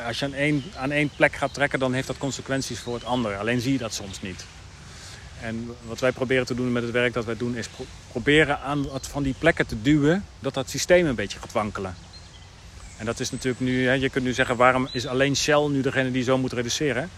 als 0.07 0.19
je 0.19 0.25
aan 0.25 0.33
één, 0.33 0.63
aan 0.75 0.91
één 0.91 1.09
plek 1.15 1.35
gaat 1.35 1.53
trekken, 1.53 1.79
dan 1.79 1.93
heeft 1.93 2.07
dat 2.07 2.17
consequenties 2.17 2.79
voor 2.79 2.93
het 2.93 3.05
andere. 3.05 3.37
Alleen 3.37 3.61
zie 3.61 3.71
je 3.71 3.77
dat 3.77 3.93
soms 3.93 4.21
niet. 4.21 4.45
En 5.41 5.75
wat 5.87 5.99
wij 5.99 6.11
proberen 6.11 6.45
te 6.45 6.55
doen 6.55 6.71
met 6.71 6.83
het 6.83 6.91
werk 6.91 7.13
dat 7.13 7.25
wij 7.25 7.37
doen, 7.37 7.55
is 7.55 7.69
proberen 8.11 8.59
aan 8.59 8.87
wat 8.87 9.07
van 9.07 9.23
die 9.23 9.35
plekken 9.39 9.67
te 9.67 9.81
duwen 9.81 10.25
dat 10.39 10.53
dat 10.53 10.69
systeem 10.69 11.05
een 11.05 11.15
beetje 11.15 11.39
gaat 11.39 11.51
wankelen. 11.51 11.95
En 12.97 13.05
dat 13.05 13.19
is 13.19 13.31
natuurlijk 13.31 13.63
nu, 13.63 13.87
hè, 13.87 13.93
je 13.93 14.09
kunt 14.09 14.25
nu 14.25 14.33
zeggen, 14.33 14.55
waarom 14.55 14.87
is 14.91 15.07
alleen 15.07 15.35
Shell 15.35 15.67
nu 15.67 15.81
degene 15.81 16.11
die 16.11 16.23
zo 16.23 16.37
moet 16.37 16.53
reduceren? 16.53 17.09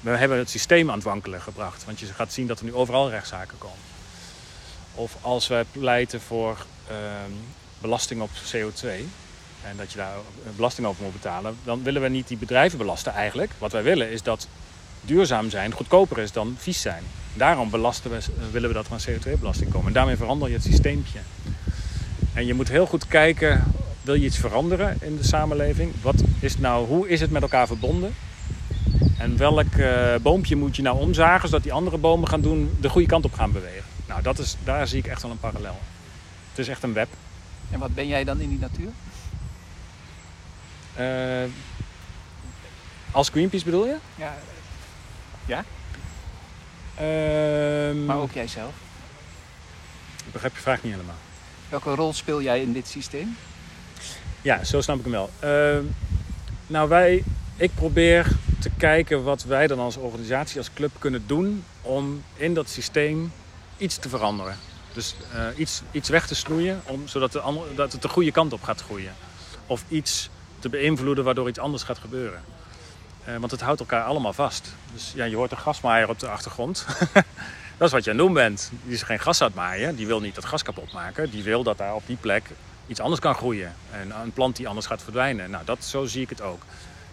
We 0.00 0.10
hebben 0.10 0.38
het 0.38 0.50
systeem 0.50 0.88
aan 0.88 0.94
het 0.94 1.04
wankelen 1.04 1.40
gebracht. 1.40 1.84
Want 1.84 2.00
je 2.00 2.06
gaat 2.06 2.32
zien 2.32 2.46
dat 2.46 2.58
er 2.58 2.64
nu 2.64 2.74
overal 2.74 3.10
rechtszaken 3.10 3.58
komen. 3.58 3.78
Of 4.94 5.16
als 5.20 5.48
wij 5.48 5.64
pleiten 5.72 6.20
voor 6.20 6.66
ehm, 6.88 7.30
belasting 7.80 8.20
op 8.20 8.30
CO2 8.54 8.88
en 9.64 9.76
dat 9.76 9.92
je 9.92 9.98
daar 9.98 10.14
belasting 10.56 10.86
over 10.86 11.02
moet 11.02 11.12
betalen, 11.12 11.56
dan 11.64 11.82
willen 11.82 12.02
we 12.02 12.08
niet 12.08 12.28
die 12.28 12.36
bedrijven 12.36 12.78
belasten 12.78 13.12
eigenlijk. 13.12 13.50
Wat 13.58 13.72
wij 13.72 13.82
willen 13.82 14.10
is 14.10 14.22
dat 14.22 14.48
duurzaam 15.00 15.50
zijn 15.50 15.72
goedkoper 15.72 16.18
is 16.18 16.32
dan 16.32 16.54
vies 16.58 16.80
zijn. 16.80 17.02
Daarom 17.34 17.70
belasten 17.70 18.10
we, 18.10 18.16
eh, 18.16 18.22
willen 18.52 18.68
we 18.68 18.74
dat 18.74 18.86
er 18.86 18.92
een 18.92 19.00
CO2-belasting 19.00 19.70
komen. 19.70 19.86
En 19.86 19.92
daarmee 19.92 20.16
verander 20.16 20.48
je 20.48 20.54
het 20.54 20.64
systeempje. 20.64 21.18
En 22.32 22.46
je 22.46 22.54
moet 22.54 22.68
heel 22.68 22.86
goed 22.86 23.06
kijken, 23.06 23.64
wil 24.02 24.14
je 24.14 24.24
iets 24.24 24.38
veranderen 24.38 24.96
in 25.00 25.16
de 25.16 25.24
samenleving? 25.24 25.92
Wat 26.02 26.22
is 26.40 26.58
nou, 26.58 26.86
hoe 26.86 27.08
is 27.08 27.20
het 27.20 27.30
met 27.30 27.42
elkaar 27.42 27.66
verbonden? 27.66 28.14
En 29.18 29.36
welk 29.36 29.74
uh, 29.74 30.14
boompje 30.22 30.56
moet 30.56 30.76
je 30.76 30.82
nou 30.82 30.98
omzagen, 30.98 31.48
zodat 31.48 31.62
die 31.62 31.72
andere 31.72 31.98
bomen 31.98 32.28
gaan 32.28 32.40
doen, 32.40 32.76
de 32.80 32.88
goede 32.88 33.06
kant 33.06 33.24
op 33.24 33.32
gaan 33.32 33.52
bewegen? 33.52 33.84
Nou, 34.06 34.22
dat 34.22 34.38
is, 34.38 34.56
daar 34.64 34.88
zie 34.88 34.98
ik 34.98 35.06
echt 35.06 35.22
wel 35.22 35.30
een 35.30 35.38
parallel. 35.38 35.78
Het 36.48 36.58
is 36.58 36.68
echt 36.68 36.82
een 36.82 36.92
web. 36.92 37.08
En 37.70 37.78
wat 37.78 37.94
ben 37.94 38.08
jij 38.08 38.24
dan 38.24 38.40
in 38.40 38.48
die 38.48 38.58
natuur? 38.58 38.90
Uh, 41.00 41.50
als 43.10 43.28
Greenpeace 43.28 43.64
bedoel 43.64 43.86
je? 43.86 43.96
Ja. 44.14 44.34
Ja? 45.46 45.64
Uh, 47.00 48.06
maar 48.06 48.16
ook 48.16 48.32
jijzelf? 48.32 48.72
Ik 50.26 50.32
begrijp 50.32 50.54
je 50.54 50.60
vraag 50.60 50.82
niet 50.82 50.92
helemaal. 50.92 51.14
Welke 51.68 51.94
rol 51.94 52.12
speel 52.12 52.42
jij 52.42 52.60
in 52.60 52.72
dit 52.72 52.88
systeem? 52.88 53.36
Ja, 54.42 54.64
zo 54.64 54.80
snap 54.80 54.96
ik 54.96 55.02
hem 55.02 55.12
wel. 55.12 55.30
Uh, 55.44 55.84
nou, 56.66 56.88
wij, 56.88 57.24
ik 57.56 57.74
probeer 57.74 58.26
te 58.58 58.70
kijken 58.70 59.24
wat 59.24 59.42
wij 59.42 59.66
dan 59.66 59.78
als 59.78 59.96
organisatie, 59.96 60.58
als 60.58 60.72
club 60.72 60.90
kunnen 60.98 61.26
doen 61.26 61.64
om 61.82 62.22
in 62.36 62.54
dat 62.54 62.68
systeem 62.68 63.32
iets 63.76 63.96
te 63.96 64.08
veranderen. 64.08 64.56
Dus 64.92 65.14
uh, 65.34 65.46
iets, 65.56 65.82
iets 65.90 66.08
weg 66.08 66.26
te 66.26 66.34
snoeien, 66.34 66.80
om, 66.84 67.08
zodat 67.08 67.32
de 67.32 67.40
andere, 67.40 67.74
dat 67.74 67.92
het 67.92 68.02
de 68.02 68.08
goede 68.08 68.32
kant 68.32 68.52
op 68.52 68.62
gaat 68.62 68.80
groeien. 68.82 69.14
Of 69.66 69.84
iets 69.88 70.30
te 70.60 70.68
beïnvloeden 70.68 71.24
waardoor 71.24 71.48
iets 71.48 71.58
anders 71.58 71.82
gaat 71.82 71.98
gebeuren. 71.98 72.42
Uh, 73.28 73.36
want 73.36 73.50
het 73.50 73.60
houdt 73.60 73.80
elkaar 73.80 74.04
allemaal 74.04 74.32
vast. 74.32 74.74
Dus 74.92 75.12
ja, 75.14 75.24
je 75.24 75.36
hoort 75.36 75.50
een 75.50 75.58
gasmaaier 75.58 76.08
op 76.08 76.18
de 76.18 76.28
achtergrond. 76.28 76.86
dat 77.78 77.86
is 77.86 77.92
wat 77.92 78.04
je 78.04 78.10
aan 78.10 78.16
het 78.16 78.26
doen 78.26 78.34
bent. 78.34 78.70
Die 78.84 78.94
is 78.94 79.02
geen 79.02 79.20
gas 79.20 79.40
aan 79.40 79.46
het 79.46 79.56
maaien. 79.56 79.96
Die 79.96 80.06
wil 80.06 80.20
niet 80.20 80.34
dat 80.34 80.44
gas 80.44 80.62
kapot 80.62 80.92
maken. 80.92 81.30
Die 81.30 81.42
wil 81.42 81.62
dat 81.62 81.78
daar 81.78 81.94
op 81.94 82.06
die 82.06 82.16
plek 82.16 82.50
iets 82.86 83.00
anders 83.00 83.20
kan 83.20 83.34
groeien. 83.34 83.74
En 83.90 84.12
een 84.22 84.32
plant 84.32 84.56
die 84.56 84.68
anders 84.68 84.86
gaat 84.86 85.02
verdwijnen. 85.02 85.50
Nou, 85.50 85.64
dat, 85.64 85.84
zo 85.84 86.04
zie 86.04 86.22
ik 86.22 86.28
het 86.28 86.40
ook. 86.40 86.62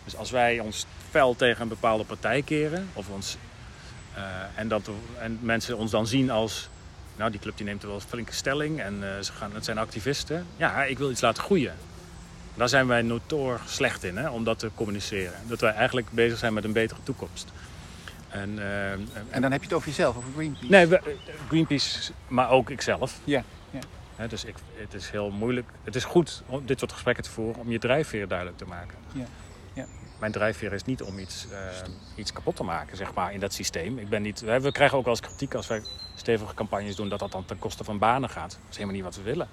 Dus 0.03 0.15
als 0.15 0.31
wij 0.31 0.59
ons 0.59 0.85
fel 1.09 1.35
tegen 1.35 1.61
een 1.61 1.67
bepaalde 1.67 2.03
partij 2.03 2.41
keren... 2.41 2.89
Of 2.93 3.09
ons, 3.09 3.37
uh, 4.17 4.23
en, 4.55 4.67
dat, 4.67 4.89
en 5.19 5.39
mensen 5.41 5.77
ons 5.77 5.91
dan 5.91 6.07
zien 6.07 6.29
als... 6.29 6.69
Nou, 7.15 7.31
die 7.31 7.39
club 7.39 7.57
die 7.57 7.65
neemt 7.65 7.83
er 7.83 7.89
wel 7.89 7.99
flinke 7.99 8.33
stelling 8.33 8.81
en 8.81 8.93
uh, 9.01 9.09
ze 9.21 9.31
gaan, 9.31 9.51
het 9.53 9.65
zijn 9.65 9.77
activisten. 9.77 10.45
Ja, 10.57 10.83
ik 10.83 10.97
wil 10.97 11.11
iets 11.11 11.21
laten 11.21 11.43
groeien. 11.43 11.73
Daar 12.57 12.69
zijn 12.69 12.87
wij 12.87 13.01
notoor 13.01 13.59
slecht 13.65 14.03
in, 14.03 14.17
hè, 14.17 14.29
om 14.29 14.43
dat 14.43 14.59
te 14.59 14.69
communiceren. 14.75 15.33
Dat 15.47 15.59
wij 15.59 15.73
eigenlijk 15.73 16.09
bezig 16.11 16.37
zijn 16.37 16.53
met 16.53 16.63
een 16.63 16.73
betere 16.73 16.99
toekomst. 17.03 17.51
En, 18.29 18.49
uh, 18.49 18.91
en 19.29 19.41
dan 19.41 19.51
heb 19.51 19.59
je 19.59 19.67
het 19.67 19.73
over 19.73 19.87
jezelf, 19.87 20.17
over 20.17 20.31
Greenpeace? 20.33 20.71
Nee, 20.71 20.87
we, 20.87 21.15
Greenpeace, 21.47 22.11
maar 22.27 22.49
ook 22.49 22.69
ikzelf. 22.69 23.19
Ja. 23.23 23.43
ja. 23.69 23.79
He, 24.15 24.27
dus 24.27 24.45
ik, 24.45 24.55
het 24.73 24.93
is 24.93 25.09
heel 25.09 25.29
moeilijk. 25.29 25.69
Het 25.83 25.95
is 25.95 26.03
goed 26.03 26.43
om 26.45 26.65
dit 26.65 26.79
soort 26.79 26.91
gesprekken 26.91 27.23
te 27.23 27.29
voeren 27.29 27.61
om 27.61 27.71
je 27.71 27.79
drijfveer 27.79 28.27
duidelijk 28.27 28.57
te 28.57 28.65
maken. 28.65 28.97
Ja. 29.11 29.25
Ja. 29.73 29.85
Mijn 30.19 30.31
drijfveer 30.31 30.73
is 30.73 30.83
niet 30.83 31.01
om 31.01 31.19
iets, 31.19 31.47
uh, 31.51 31.57
iets 32.15 32.33
kapot 32.33 32.55
te 32.55 32.63
maken, 32.63 32.97
zeg 32.97 33.13
maar, 33.13 33.33
in 33.33 33.39
dat 33.39 33.53
systeem. 33.53 33.97
Ik 33.97 34.09
ben 34.09 34.21
niet, 34.21 34.39
we 34.41 34.71
krijgen 34.71 34.97
ook 34.97 35.07
als 35.07 35.19
kritiek 35.19 35.53
als 35.53 35.67
wij 35.67 35.83
stevige 36.15 36.53
campagnes 36.53 36.95
doen 36.95 37.09
dat 37.09 37.19
dat 37.19 37.31
dan 37.31 37.45
ten 37.45 37.59
koste 37.59 37.83
van 37.83 37.97
banen 37.97 38.29
gaat. 38.29 38.49
Dat 38.49 38.69
is 38.69 38.75
helemaal 38.75 38.95
niet 38.95 39.03
wat 39.03 39.15
we 39.15 39.21
willen. 39.21 39.47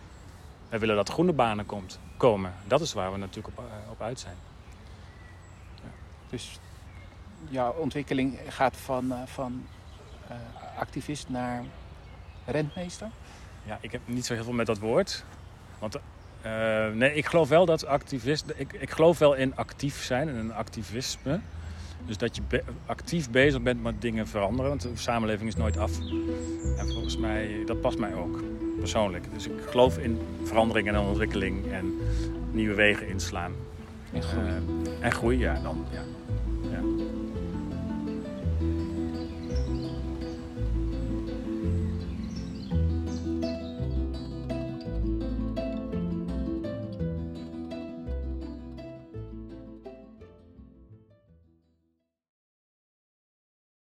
We 0.68 0.78
willen 0.78 0.96
dat 0.96 1.08
groene 1.08 1.32
banen 1.32 1.66
komt, 1.66 1.98
komen. 2.24 2.52
Dat 2.66 2.80
is 2.80 2.92
waar 2.92 3.12
we 3.12 3.18
natuurlijk 3.18 3.58
op, 3.58 3.64
uh, 3.64 3.90
op 3.90 4.02
uit 4.02 4.20
zijn. 4.20 4.36
Ja. 5.74 5.90
Dus 6.30 6.58
jouw 7.48 7.72
ontwikkeling 7.72 8.38
gaat 8.48 8.76
van, 8.76 9.04
uh, 9.04 9.18
van 9.24 9.66
uh, 10.30 10.36
activist 10.78 11.28
naar 11.28 11.64
rentmeester? 12.44 13.08
Ja, 13.64 13.78
ik 13.80 13.92
heb 13.92 14.00
niet 14.04 14.26
zo 14.26 14.34
heel 14.34 14.44
veel 14.44 14.52
met 14.52 14.66
dat 14.66 14.78
woord. 14.78 15.24
Want 15.78 15.96
nee, 16.94 17.14
ik 17.14 17.26
geloof 17.26 17.48
wel 17.48 17.66
dat 17.66 17.86
activist. 17.86 18.44
Ik, 18.56 18.72
ik 18.72 18.90
geloof 18.90 19.18
wel 19.18 19.34
in 19.34 19.56
actief 19.56 20.04
zijn 20.04 20.28
en 20.28 20.36
in 20.36 20.52
activisme. 20.52 21.40
Dus 22.06 22.16
dat 22.16 22.36
je 22.36 22.42
be 22.42 22.62
actief 22.86 23.30
bezig 23.30 23.62
bent 23.62 23.82
met 23.82 24.00
dingen 24.00 24.28
veranderen. 24.28 24.70
Want 24.70 24.82
de 24.82 24.90
samenleving 24.94 25.48
is 25.48 25.56
nooit 25.56 25.76
af. 25.76 25.98
En 26.78 26.92
volgens 26.92 27.16
mij, 27.16 27.62
dat 27.66 27.80
past 27.80 27.98
mij 27.98 28.14
ook 28.14 28.42
persoonlijk. 28.84 29.24
Dus 29.32 29.46
ik 29.46 29.52
geloof 29.68 29.98
in 29.98 30.18
verandering 30.42 30.88
en 30.88 30.98
ontwikkeling 30.98 31.72
en 31.72 32.00
nieuwe 32.50 32.74
wegen 32.74 33.08
inslaan. 33.08 33.52
En 34.12 34.22
groei. 34.22 34.46
Uh, 34.46 34.54
en 35.00 35.12
groei, 35.12 35.38
ja. 35.38 35.60
Dan, 35.62 35.84
ja. 35.92 36.02